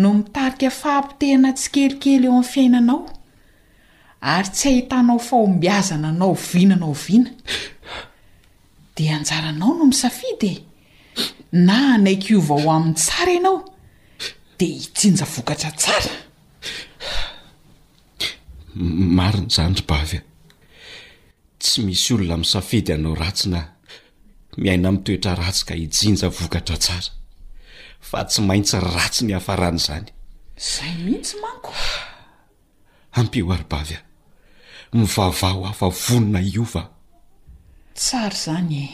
[0.00, 3.00] no mitarika fahmpitehana tsikelikely eo amin'ny fiainanao
[4.34, 7.30] ary tsy hahitanao fahombiazana anao vina nao viana
[8.96, 10.64] dia anjaranao no misafidy e
[11.66, 13.58] na anaikiovaho amin'ny tsara ianao
[14.58, 16.06] dia hijinja vokatra tsara
[19.16, 20.24] mari ny janyry bavy a
[21.60, 23.60] tsy misy olona misafidy ianao ratsy na
[24.60, 27.10] miaina mitoetra ratsy ka ijinja vokatra tsara
[28.10, 30.04] fa tsy maintsy ratsy ny hafarany zany
[30.70, 31.72] zay mihitsy manko
[33.22, 33.96] ampioaribavy
[34.90, 36.84] a mivavao hafa vonona io va
[37.94, 38.86] tsary zany e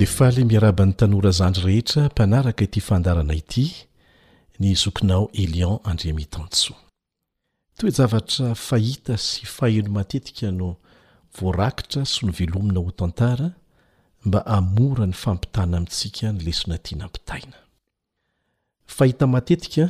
[0.00, 3.64] de fale miaraban'ny tanora zandry rehetra mpanaraka ty fandarana ity
[4.60, 6.72] ny zokinao elion andremitantso
[7.80, 10.68] toejavatra fahita sy fahino matetika no
[11.38, 13.48] voarakitra sy no velomina ho tantara
[14.24, 17.56] mba amora ny fampitahna amintsika ny lesona tianampitaina
[18.96, 19.84] fahita matetika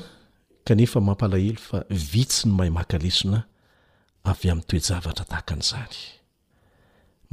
[0.66, 1.78] kanefa mampalahelo fa
[2.12, 3.38] vitsy ny mahay maka lesona
[4.30, 5.99] avy amin'ny toejavatra tahakan'izany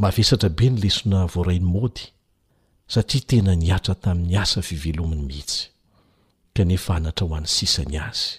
[0.02, 2.04] mahavesatra be ny lesona voarainy mody
[2.94, 5.62] satria tena niatra tamin'ny asa fivelominy mihitsy
[6.58, 8.34] kanefa anatra ho an'ny sisany azy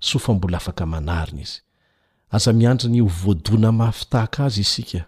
[0.00, 1.58] sofa mbola afaka manariny izy
[2.30, 5.02] aza miandry ny hovoadona mahafitahaka azy isika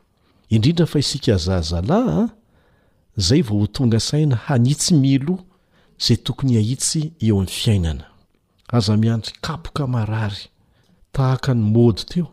[0.48, 2.28] indrindra fa isika zazalaha ah,
[3.16, 5.38] zay vao ho tonga saina hanitsy milo
[5.98, 8.04] zay tokony ahitsy eo am'n'ny fiainana
[8.68, 10.44] aza miandry kapoka marary
[11.12, 12.26] tahaka ny mody teo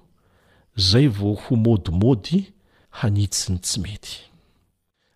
[0.76, 2.54] zay vao ho modimody
[2.90, 4.12] hanitsyny tsy mety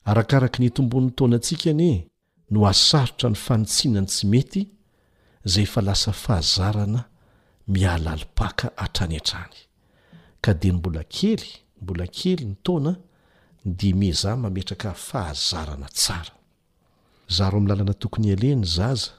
[0.06, 2.06] arakarak' ny tombon'ny tonaantsika ny
[2.52, 4.62] no asarotra ny fanotsinany tsy mety
[5.46, 7.11] zay fa lasa fahazarana
[7.68, 9.56] miahalalipaka atrany an-trany
[10.42, 11.44] ka di ny mbola kely
[11.82, 12.94] mbola kely ny taona
[13.66, 16.34] nydime zah mametraka fahazarana tsara
[17.36, 19.12] zaro am'ny lalana tokony aleny zaza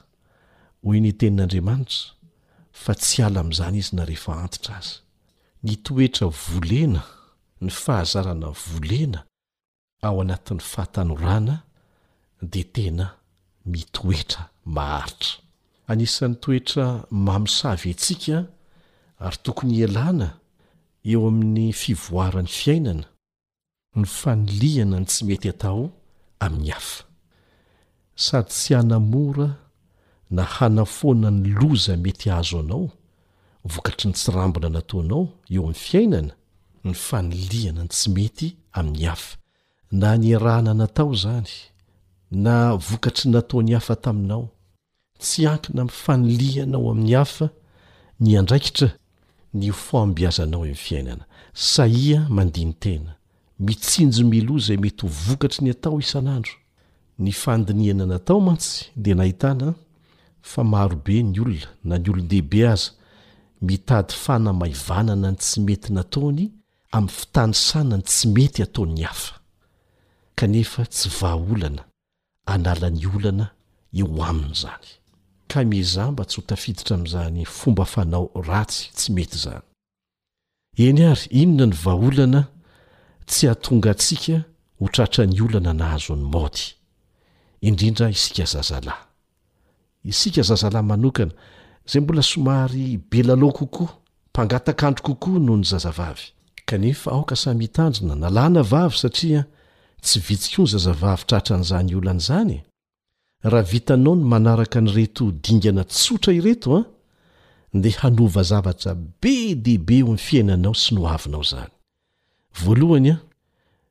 [0.85, 2.09] hoy ny tenin'andriamanitra
[2.83, 4.95] fa tsy ala amin'izany izy na rehefa antitra azy
[5.65, 7.03] nytoetra volena
[7.65, 9.21] ny fahazarana volena
[10.07, 11.55] ao anatin'ny fahatanorana
[12.53, 13.07] de tena
[13.73, 14.43] mitoetra
[14.77, 15.31] maharitra
[15.91, 16.89] anisan'ny toetra
[17.27, 18.39] mamosavy antsika
[19.25, 20.29] ary tokony alahna
[21.13, 23.07] eo amin'ny fivoarany fiainana
[24.01, 25.83] ny fanolihana n tsy mety atao
[26.45, 27.05] amin'ny hafa
[28.25, 29.49] sady tsy hanamora
[30.37, 32.87] na hanafoanany loza mety azo anao
[33.73, 35.25] vokatry ny tsirambona nataonao
[35.55, 36.33] eo amin'ny fiainana
[36.87, 39.35] ny fanilihana n tsy mety amin'ny hafa
[40.01, 41.53] na ny arahna na atao zany
[42.45, 42.55] na
[42.89, 44.47] vokatry nataony hafa taminao
[45.23, 47.49] tsy ankina mfanilihanao amin'ny hafa
[48.25, 48.89] ny andraikitra
[49.55, 51.25] ny fombiazanao eminy fiainana
[51.75, 53.11] sahia mandinytena
[53.67, 56.55] mitsinjo meloa izay mety ho vokatry ny atao isan'andro
[57.25, 59.67] ny fandinihana natao mantsy dia nahitana
[60.51, 62.91] fa marobe ny olona na ny olon dehibe aza
[63.67, 66.45] mitady fana maivanana ny tsy mety nataoony
[66.97, 69.35] amin'ny fitanysana ny tsy mety ataon'ny hafa
[70.35, 71.83] kanefa tsy vahaolana
[72.55, 73.47] analany olana
[74.01, 74.89] eo aminy zany
[75.53, 79.63] kamizamba tsy ho tafiditra amin'izany fomba fanao ratsy tsy mety zany
[80.87, 82.41] eny ary inona ny vaaholana
[83.31, 84.37] tsy hatonga tsika
[84.79, 86.65] ho tratra ny olana nahazo ny moty
[87.69, 89.01] indrindra isika zazalahy
[90.13, 91.33] isika zazalahy manokana
[91.91, 93.91] zay mbola somary belaloh kokoa
[94.31, 96.27] mpangatakandro kokoa noho ny zazavavy
[96.65, 99.43] kanefa aoka samy hitandrina nalana vavy satria
[100.03, 102.63] tsy vitsik o ny zazavavy tratran'izany olan'izany e.
[103.45, 106.85] raha vitanao ny manaraka ny reto dingana tsotra ireto ah,
[107.75, 111.73] a de hanova zavatra be deibe ho am'n' fiainanao sy noavinao zany
[112.63, 113.21] voalohany ah,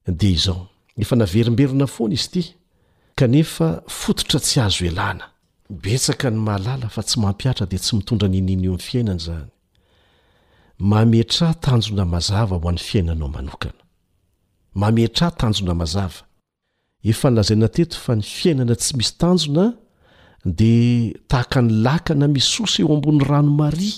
[0.07, 0.61] a dea izao
[1.01, 2.43] efa naverimberina foana izy ity
[3.19, 3.67] kanefa
[3.99, 5.25] fototra tsy azo elana
[5.81, 9.47] betsaka ny mahalala fa tsy mampiatra dia tsy mitondra nininy io aminy fiainana zany
[10.91, 13.81] mametraha tanjona mazava ho an'ny fiainanao manokana
[14.81, 16.21] mametraha tanjona mazava
[17.03, 19.71] efa nylazaina teto fa ny fiainana tsy misy tanjona
[20.45, 23.95] dia tahaka ny lakana misosa eo ambon'ny rano maria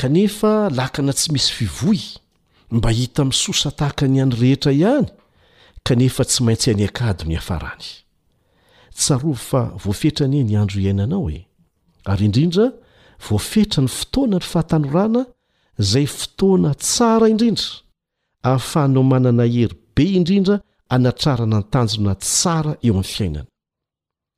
[0.00, 2.00] kanefa lakana tsy misy fivoy
[2.70, 5.08] mba hita misosa tahaka ny iany rehetra ihany
[5.84, 7.86] kanefa tsy maintsy ihany akado ny afarany
[8.96, 11.44] tsarovy fa voafetranye ny andro iainanao e
[12.08, 12.72] ary indrindra
[13.28, 15.22] voafetra ny fotoana ny fahatanorana
[15.78, 17.64] zay fotoana tsara indrindra
[18.42, 20.60] ahafahanao manana heribe indrindra
[20.94, 23.42] anatrarana ny tanjona tsara eo amin'ny fiainana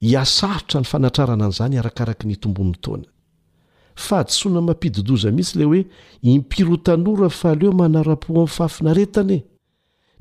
[0.09, 3.09] hiasarotra ny fanatrarana an'izany arakaraka ny tombon' taoana
[4.07, 5.80] fa tsoana mampididoza mihisy lay hoe
[6.34, 9.40] impiro tanora fa aleo manara-po amin'ny fafina retanae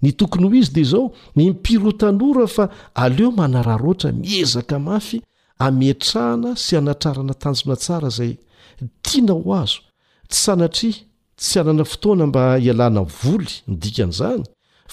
[0.04, 1.06] ny tokony ho izy dia izao
[1.48, 2.66] impirotanora fa
[3.04, 5.18] aleo manararoatra miezaka mafy
[5.66, 8.34] ametrahana sy anatrarana tanjona tsara zay
[9.06, 9.80] tiana ho azo
[10.30, 10.96] tsy sanatria
[11.40, 14.44] tsy anana fotoana mba hialana voly nidikan'izany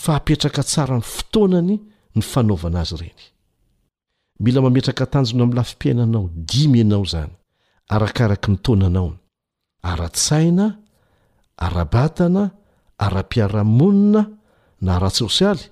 [0.03, 1.75] fa apetraka tsara ny fotoanany
[2.15, 3.21] ny fanaovana azy reny
[4.43, 7.33] mila mametraka atanjona amin'nlafi-piainanao dimy ianao zany
[7.95, 9.17] arakaraka ny taonanaony
[9.91, 10.67] arat-saina
[11.67, 12.43] arabatana
[13.05, 14.23] ara-piaramonina
[14.85, 15.65] na ara-tsôsialy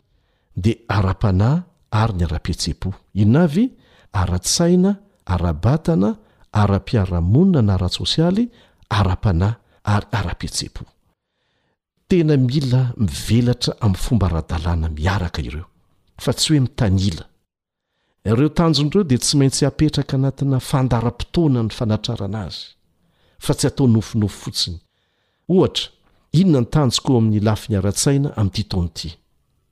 [0.62, 1.58] dea ara-panahy
[2.00, 2.88] ary ny ara-pietsepo
[3.22, 3.64] inavy
[4.20, 4.90] arat-saina
[5.34, 6.08] arabatana
[6.60, 8.42] ara-piaramonina na ara-tsôsialy
[8.98, 9.56] ara-panahy
[9.94, 10.82] ary ara-pietsepo
[12.11, 15.66] tena mila mivelatra amin'ny fomba ra-dalàna miaraka ireo
[16.24, 17.24] fa tsy hoe mitanila
[18.24, 22.61] ireo tanjon'ireo dia tsy maintsy hapetraka anatina fandara-potoana ny fanatrarana azy
[23.44, 24.76] fa tsy atao nofinofo fotsiny
[25.54, 25.84] ohatra
[26.40, 29.09] inona ny tanjokoa amin'ny lafi ny ara-tsaina amin'nyity tony ity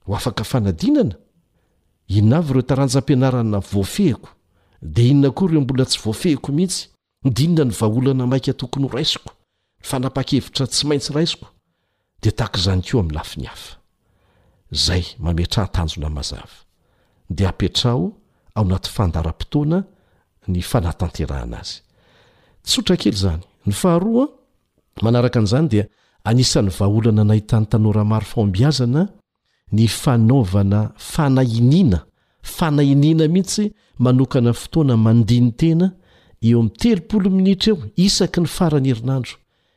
[0.05, 1.14] ho afaka fanadinana
[2.16, 4.28] inona avy ireo taranjaam-pianarana voafehiko
[4.95, 6.80] dia inona koa ireo mbola tsy voafehiko mihitsy
[7.24, 9.32] ny dinina ny vaholana maika tokony ho raisiko
[9.80, 11.47] ny fanapa-kevitra tsy maintsy raisiko
[12.23, 13.77] de tak izany keo amin'ny lafiny hafa
[14.85, 16.57] zay mametra atanjona mazava
[17.37, 18.05] de apetrao
[18.57, 19.79] ao naty' fandaram-potoana
[20.53, 21.77] ny fanatanteraana azy
[22.67, 24.25] tsotrakely zany ny faharoa
[25.05, 25.85] manaraka an'izany dia
[26.29, 29.03] anisan'ny vaholana nahitan'ny tanoramaro foambiazana
[29.77, 30.81] ny fanavana
[31.12, 31.99] fanainina
[32.57, 33.64] fanainiana mihitsy
[34.05, 35.87] manokana fotoana mandiny tena
[36.49, 39.35] eo am'ny telopolo minitra eo isaky ny farany herinandro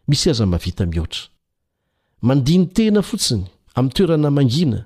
[0.09, 1.23] misy aza mahavita mihoatra
[2.21, 3.45] mandiny tena fotsiny
[3.75, 4.79] amin'ny toerana mangina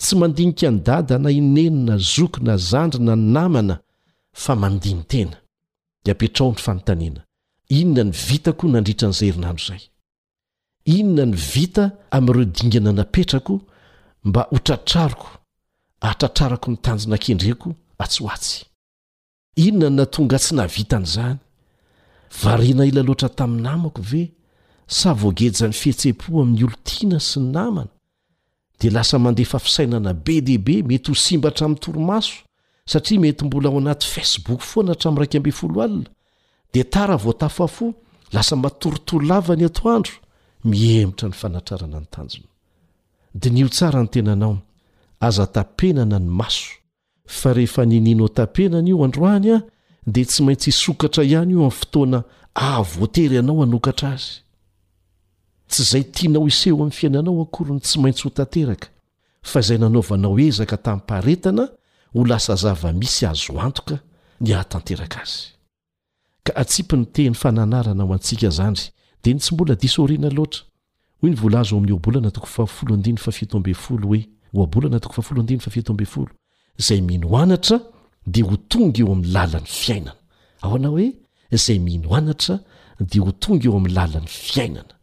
[0.00, 3.74] tsy mandinika ny dadana inenina zokyna zandrina namana
[4.42, 5.36] fa mandinytena
[6.04, 7.20] dia apetrao ny fanontaniana
[7.80, 9.80] inona ny vitakoa nandritra n'izay herinandro izay
[10.96, 11.84] inona ny vita
[12.16, 13.54] amin'ireo dingana napetrako
[14.28, 15.26] mba hotratrariko
[16.10, 17.68] atratrarako nytanjynakendreko
[18.02, 18.60] atsy ho atsy
[19.66, 21.38] inona na tonga tsy navitanyizany
[22.42, 24.22] variana ila loatra taminamako ve
[24.90, 27.94] sa voagedzany fihetse-po amin'ny olo tiana sy ny namana
[28.82, 32.32] dia lasa mandehfa fisainana be dehibe mety ho simbahtra min'ntoromaso
[32.90, 36.10] satria mety mbola ao anaty fasebook foana hatramin'nyraika ambe folo alina
[36.74, 37.94] dia tara voatafafo
[38.32, 40.12] lasa matorotolo lavany atoandro
[40.64, 42.48] mihemitra ny fanatrarana ny tanjona
[43.34, 44.58] dia nio tsara ny tenanao
[45.20, 46.70] aza tapenana ny maso
[47.26, 49.62] fa rehefa ninino tapenana io androany a
[50.06, 52.22] dia tsy maintsy hisokatra ihany io amin'ny fotoana
[52.54, 54.42] ahavoatery anao anokatra azy
[55.70, 58.86] tsy izay tiana o iseho amin'ny fiainanao ankorony tsy maintsy ho tanteraka
[59.50, 61.64] fa izay nanaovana o ezaka tamin'ymparetana
[62.14, 63.96] ho lasa zava misy azo antoka
[64.44, 65.38] ny aatanteraka azy
[66.46, 68.76] ka atsipy nyteny fananarana aho antsika zany
[69.22, 70.62] dia ny tsy mbola disoriana loatra
[71.22, 74.22] hoy ny volaza ao ami'y oabolana toko fafoloandiny fafitombe folo hoe
[74.54, 76.30] oabolana toko faafloadinyaftobfolo
[76.80, 77.76] izay minoanatra
[78.32, 80.18] dia ho tonga eo amin'ny lalany fiainana
[80.64, 81.06] ao anao hoe
[81.56, 82.54] izay minoanatra
[83.10, 84.94] dia ho tonga eo amin'ny lalany fiainana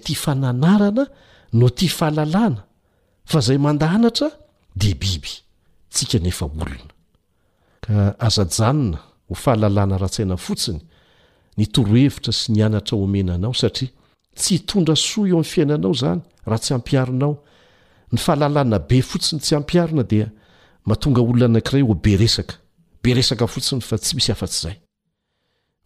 [0.04, 1.04] tfanaaana
[1.52, 2.60] no tfahalalana
[3.36, 4.30] a zay mandanra
[9.28, 10.80] ho fahalnaratsaina fotsiny
[11.58, 13.88] nytorohevitra sy ny anatra omenanao satia
[14.38, 17.34] tsy tondra soa eo amyfiainanao zany raha tsy ampiainao
[18.12, 20.26] ny fahalalnabe fotsiny tsy ampiaina dia
[20.86, 22.54] mahatonga olona anakray obe esaka
[23.02, 24.76] be resaka fotsiny fa tsy misy afa-tsy zay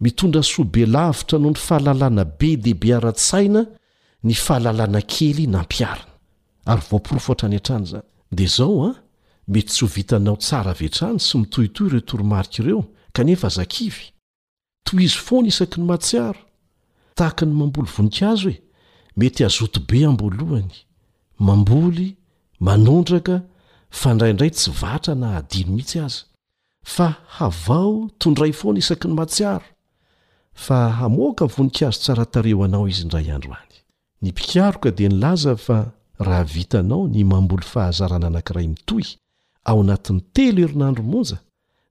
[0.01, 3.63] mitondra soabe lavitra noho ny fahalalana be deibe ara--saina
[4.27, 6.13] ny fahalalana kely nampiarina
[6.71, 8.03] ary voaporofohatra ny antrany zany
[8.37, 8.97] dia zao a ah,
[9.53, 12.83] mety sy ho vitanao tsara avy antrany sy mitohytoy reo toromarika ireo
[13.17, 14.05] kanefa azakivy
[14.85, 16.41] toy izy fona isaky ny matsiaro
[17.17, 18.59] tahaka ny mamboly voninkazo oe
[19.19, 20.73] mety azotobe amboalohany
[21.47, 22.07] mamboly
[22.67, 23.43] manondraka
[23.91, 26.21] fandraindray tsy vatra na adino mihitsy azy
[26.83, 29.65] fa avao tondray foana isaky ny matsiaro
[30.65, 33.75] fa hamoaka voninkazo tsara tareo anao izy ndray andro any
[34.23, 39.07] ny mpikaroka dia nilaza fa raha vitanao ny mamboly fahazarana anankiray mitohy
[39.65, 41.39] ao anatin'ny telo erinandro moja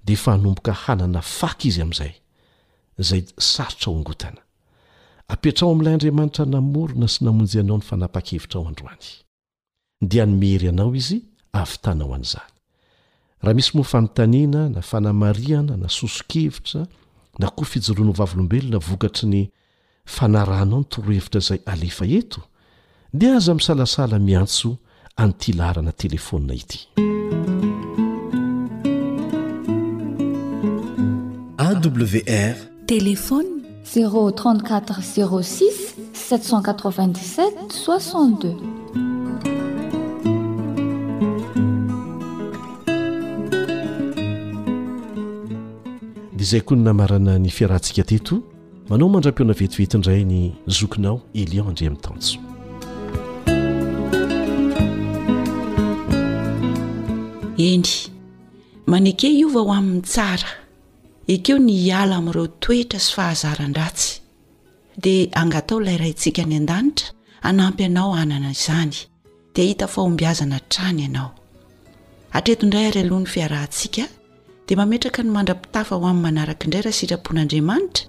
[0.06, 2.14] de fa hanomboka hanana faky izy amin'izay
[3.08, 4.42] zay sarotra o angotana
[5.34, 9.06] apetrao amin'ilay andriamanitra namorona sy namonjyanao ny fanapa-kevitra ao androany
[10.10, 11.18] dia ny mery anao izy
[11.62, 12.54] avitanao an'zany
[13.44, 16.86] raha misy moafanontaniana na fanamariana na soso-kevitra
[17.40, 19.44] na koa fijoroano vavolombelona vokatry ny
[20.06, 22.42] fanarano ao ny torohevitra zay alefa eto
[23.14, 24.78] dia aza misalasala miantso
[25.18, 26.88] antilarana telefonina ity
[31.66, 33.50] awr telefony
[33.86, 35.66] 034 06
[36.14, 37.50] 787
[37.90, 38.81] 62
[46.44, 48.36] zay ko ny namarana ny fiarahantsika teto
[48.90, 50.40] manao mandram-piona vetivetindray ny
[50.78, 52.40] zokinao elian andre ami'ntanjo
[57.68, 57.88] eny
[58.92, 60.50] maneke io vao ho amin'ny tsara
[61.34, 64.12] ekeo ny hiala amin'ireo toetra sy fahazaran-dratsy
[65.04, 67.08] dia angatao ilayraintsika any an-danitra
[67.46, 68.96] hanampy anao anana izany
[69.54, 71.32] dia hita faombiazana trany ianao
[72.38, 74.04] atretondray ary aloha ny fiarahantsika
[74.72, 78.06] dia mametraka ny mandrapitafa ho amin'ny manaraka indray raha sitrapon'andriamanitra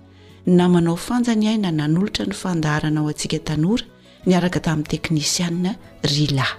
[0.46, 3.82] namanao fanjany aina nanolotra ny fandaharanao antsika tanora
[4.26, 5.74] niaraka tamin'ny teknisianna
[6.12, 6.52] rilay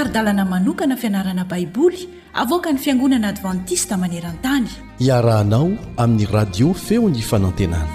[0.00, 2.00] arydalana manokana fianarana baiboly
[2.42, 4.68] avoka ny fiangonana advantista maneran-tany
[5.08, 5.66] iarahanao
[6.02, 7.90] amin'ny radio feo ny fanantenana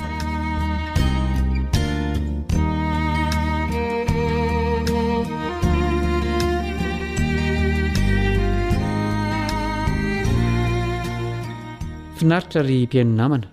[12.22, 13.48] finaritra rympiainonamana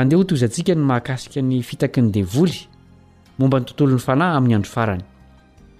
[0.00, 2.56] andeha ho tozantsika ny mahakasika ny fitaky ny devoly
[3.38, 5.04] momba ny tontolo 'ny fanahy amin'ny andro farany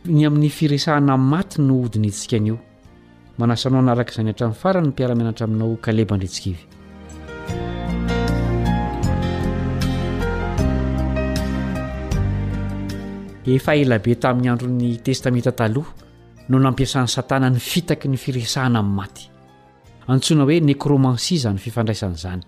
[0.06, 2.56] ny amin'ny firesahana ami'nymaty no hodinitsikan'io
[3.38, 6.58] manasanao anaraka izany hatran'ny farany ny mpiaramianatra aminao kalebandritsikivy
[13.56, 15.90] efa elabe tamin'ny andron'ny testamita taloha
[16.48, 19.24] no nampiasan'ny satana ny fitaky ny firesahana amin'ny maty
[20.12, 22.42] antsoina hoe necromanci zany fifandraisan' izany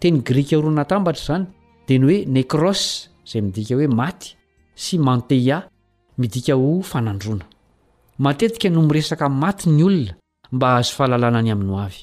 [0.00, 1.44] teny grika ro natambatra izany
[1.86, 2.82] dia ny hoe necros
[3.26, 4.34] izay midika hoe maty
[4.74, 5.62] sy manteia
[6.18, 7.44] midika ho fanandrona
[8.18, 10.14] matetika no miresaka n maty ny olona
[10.52, 12.00] mba azo fahalalana ny amino avy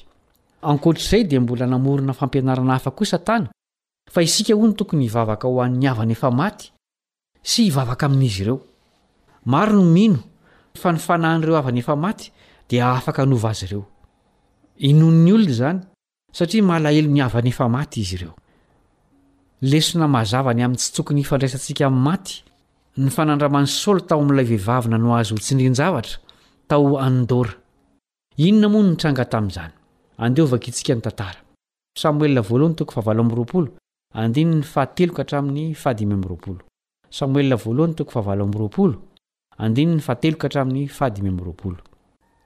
[0.62, 3.48] ankoatr'izay di mbola namorona fampianarana hafa koa satana
[4.10, 6.72] fa isika ho ny tokony hivavaka ho an'ny avany efa maty
[7.42, 8.58] sy ivavaka amin'izy ireo
[9.44, 10.18] maro no mino
[10.74, 12.32] fa ny fanahan'ireo avany efa maty
[12.68, 13.84] dia afaka nov azy ireo
[14.78, 15.80] inon ny olona zany
[16.32, 18.32] satria malahelo niavanyefamaty izy ireo
[19.60, 22.45] lesona mazavany amin'n tsy tokony ifandraisansika'maty
[22.96, 26.16] ny fanandramany sôly tao amin'ilay vehivavina no azo tsindrinyzavatra
[26.68, 27.52] tao andora
[28.46, 29.72] inona mono nitranga tamin'izany
[30.24, 30.72] adeokka ny y e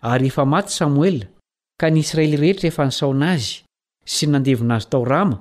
[0.03, 0.31] ay
[0.67, 1.11] samoe
[1.81, 3.53] ka ny iraely rehetra efa nisaonaazy
[4.15, 5.37] sy nadeinazy tao ama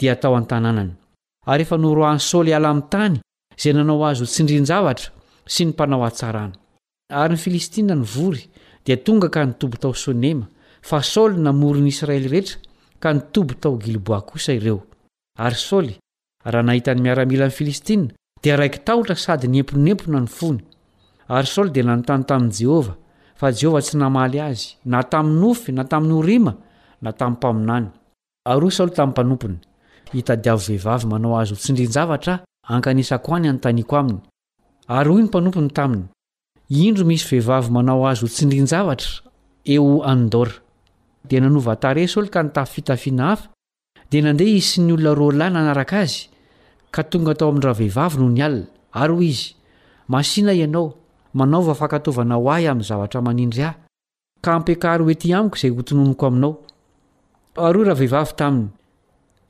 [0.00, 0.34] dtao
[1.52, 3.14] ay yef noran'ysôly iala ami'ny tany
[3.56, 5.10] zay nanao azy ho tsindrinjavatra
[5.52, 6.52] sy ny mpanao ahtsarana
[7.22, 8.44] ary ny filistia ny vory
[8.84, 10.46] dia tonga ka nitobo tao sonema
[10.88, 12.58] fa saoly namoryny israely rehetra
[13.02, 13.74] ka nitobo tao
[14.10, 14.78] oa osa ireo
[15.44, 15.94] ary saoly
[16.52, 18.08] raha nahita ny miaramila n'ny filistia
[18.42, 20.60] dia raiki tahotra sady ny emponempona ny fony
[21.36, 22.96] ary saoly dia nanontany tamin'i jehovah
[23.38, 26.52] fa jehovah tsy namaly azy na tamin'ny ofy na tamin'ny orima
[30.16, 34.20] ehaaoz ankanisako any anotaniko aminy
[34.88, 36.04] ary hoy ny mpanompony taminy
[36.68, 39.10] indro misy vehivavy manao azy ho tsindrinjavatra
[39.64, 40.48] eo andor
[41.28, 43.48] de nanovatare soly ka nitafitafina haf
[44.10, 46.28] de nandeha i sy ny olona rolana anaraka azy
[46.90, 49.54] ka tonga atao amin'nyraha vehivavy no ny alina ary hoy izy
[50.08, 50.94] masina ianao
[51.34, 53.74] manaova fakatovana ho ahy am'ny zavatra manindry ah
[54.40, 56.52] ka ampiakary ety amiko zay otnoniko aminao
[57.56, 58.68] aoy rahaehiva tainy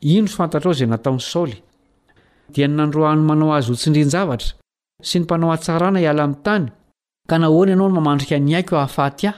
[0.01, 1.55] indro fantar ao zay natao'y saol
[2.55, 4.53] dia nynandroahno manao azo otsindrinyzavatra
[5.05, 6.67] sy ny mpanao atsarana iala ami'nytany
[7.29, 9.35] ka nahoana ianao no mamandrika aniako ahafaty a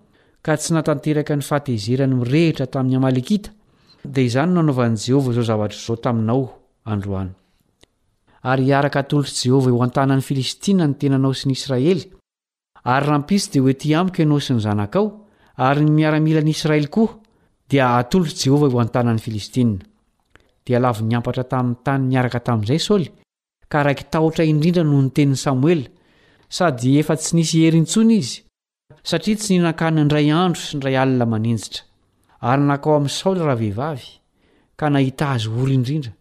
[0.41, 3.49] ka tsy natanteraka ny fahatehzerany mirehitra tamin'ny amalekita
[4.13, 6.43] dia izany nanaovan' jehovah zao zavatr' izao taminao
[6.91, 7.31] androany
[8.49, 12.01] ary araka atolotr' jehovah o an-tanan'ni filistina ny tenanao sy ny israely
[12.93, 15.05] ary rampisy dia hoe ty amiko ianao sy ny zanakao
[15.69, 17.13] ary ny miaramila ni israely koaa
[17.69, 19.69] dia atolotr'i jehovah eho an-tanan'ny filistia
[20.65, 23.07] dia lavo niampatra tamin'ny tany niaraka tamin'izay saoly
[23.71, 25.83] ka raikitahotra indrindra noho ny tenin'y samoely
[26.55, 28.37] sady efa tsy nisy herintsony izy
[29.03, 31.83] satria tsy ninan-kany indray andro sy ndray alina maninjitra
[32.49, 34.05] ary nankao amin'ny saoly raha vehivavy
[34.79, 36.11] ka nahita azy ory indrindra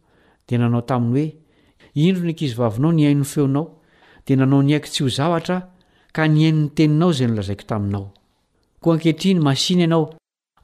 [0.47, 3.67] dia nanao taminy hoe indro ny ankizyvavinao ni ainy feonao
[4.27, 5.57] dia nanao niaiko tsy ho zavatra
[6.17, 8.07] ka niainony teninao izay nolazaiko taminao
[8.83, 10.07] koa ankehitriny mashina ianao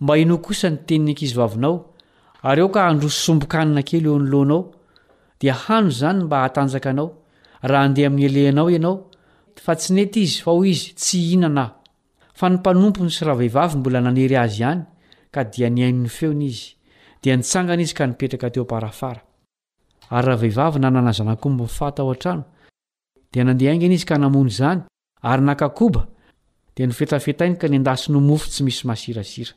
[0.00, 1.74] mba ino kosa ny tenin'ny ankizyvavinao
[2.48, 4.62] ary eo ka handrososombokanina kely eo nyloanao
[5.40, 7.08] dia handro izany mba hahatanjaka anao
[7.62, 8.96] raha andeha ami'ny elehinao ianao
[9.64, 11.72] fa tsy nety izy fao izy tsy inana
[12.38, 14.82] fa ny mpanompony sy rahavehivavy mbola nanery azy ihany
[15.32, 16.66] ka dia niainony feona izy
[17.22, 19.20] dia nitsangana izy ka nipetraka teo am-parafara
[20.16, 22.44] ary rahavehivavy nanana zanakombony fahtaao an-trano
[23.32, 24.80] dia nandeha aingana izy ka namony izany
[25.30, 26.02] ary nakakoba
[26.76, 29.52] dia nifetafetainy ka niandasy no mofo tsy misy masirasira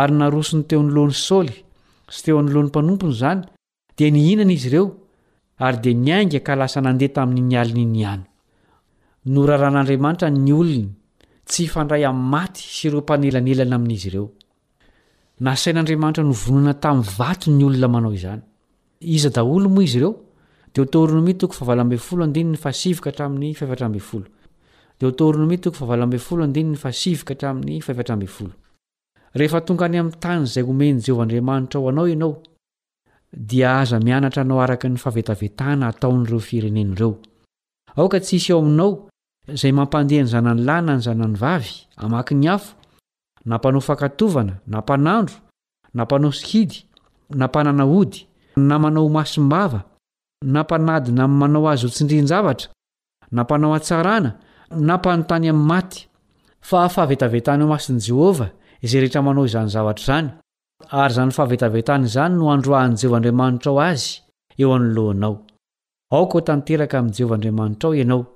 [0.00, 1.56] ary narosony teo nyloany saoly
[2.14, 3.40] sy teo nyloan'ny mpanompony izany
[3.96, 4.86] dia nihinana izy ireo
[5.66, 10.80] ary dia niainga ka lasa nandeha tamin' ny aliny ny anynoraran'aantrany ony
[11.48, 14.26] tsy fandray amin'ny maty sy ireo mpanelanelana amin'izy ireo
[15.46, 18.40] nasain'andriamanitra novonoana tamin'ny vato ny olona manao izany
[19.16, 20.14] iza daolo moa izy ireo
[20.72, 20.90] dia
[27.36, 28.26] ran'ny
[29.38, 32.34] rehefa tonga any ami'ny tanyizay homeny jehovahandriamanitra ao anao ianao
[33.50, 37.10] dia aza mianatra anao araka ny favetavetana hataon'ireo firenen'ireo
[37.98, 38.90] aoka tsisy eo aminao
[39.54, 42.74] zay mampandeha ny zanany lahyna ny zanany vavy amaky ny afo
[43.44, 45.34] nampanao fankatovana nampanandro
[45.94, 46.82] nampanao skidy
[47.30, 48.26] nampananaody
[48.56, 49.82] na manao hmasinbava
[50.42, 52.70] nampanadina manao azy otsindrinyzavatra
[53.30, 54.30] nampanao atsarana
[54.70, 56.08] na mpanontany amin'ny maty
[56.60, 58.50] fa fahavetavetany o masin' jehovah
[58.82, 60.30] izay rehetra manao izany zavatra izany
[60.90, 64.12] ary zanyfahavetavetanyizany noandroahan'jehoandriamanitrao azy
[64.58, 65.38] eonloanao
[66.12, 68.35] aoko tanterkaamin' jehovandriamanitraoianao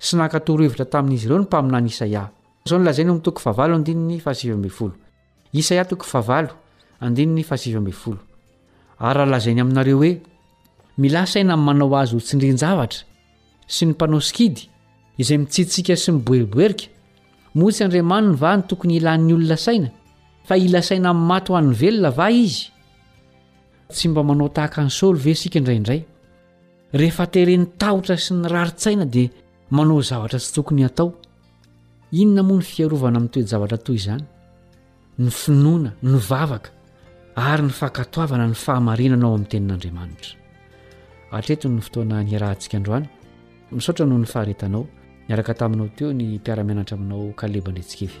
[0.00, 3.10] sy nahkatorohevitra tamin'izy reo ny mpaminany isaiaoohalzainy
[9.60, 10.12] aminreohoe
[11.02, 12.98] mila saina manao azy otsindrinjavatra
[13.74, 14.62] sy ny mpanao sikidy
[15.20, 16.84] izay mitsiisika sy nyboeriboerika
[17.64, 19.88] otsydimanyva ny tokonyilan'ny olona saina
[20.46, 29.14] f iaina 'ymaty han'nyvelona va isyba mnaotahak ny soly ve sikanraidaynyttra sy nyarisainad
[29.70, 31.10] manao zavatra sy tokony atao
[32.20, 34.24] inona moa ny fiarovana amin'ny toejavatra toy izany
[35.22, 36.70] ny finoana ny vavaka
[37.50, 40.32] ary ny fakatoavana ny fahamarinanao amin'ny tenin'andriamanitra
[41.38, 43.06] atretiny ny fotoana nyarahantsika androany
[43.76, 44.82] misaotra noho ny faharetanao
[45.28, 48.20] miaraka taminao teo ny mpiara-mianatra aminao kalebandrentsikefy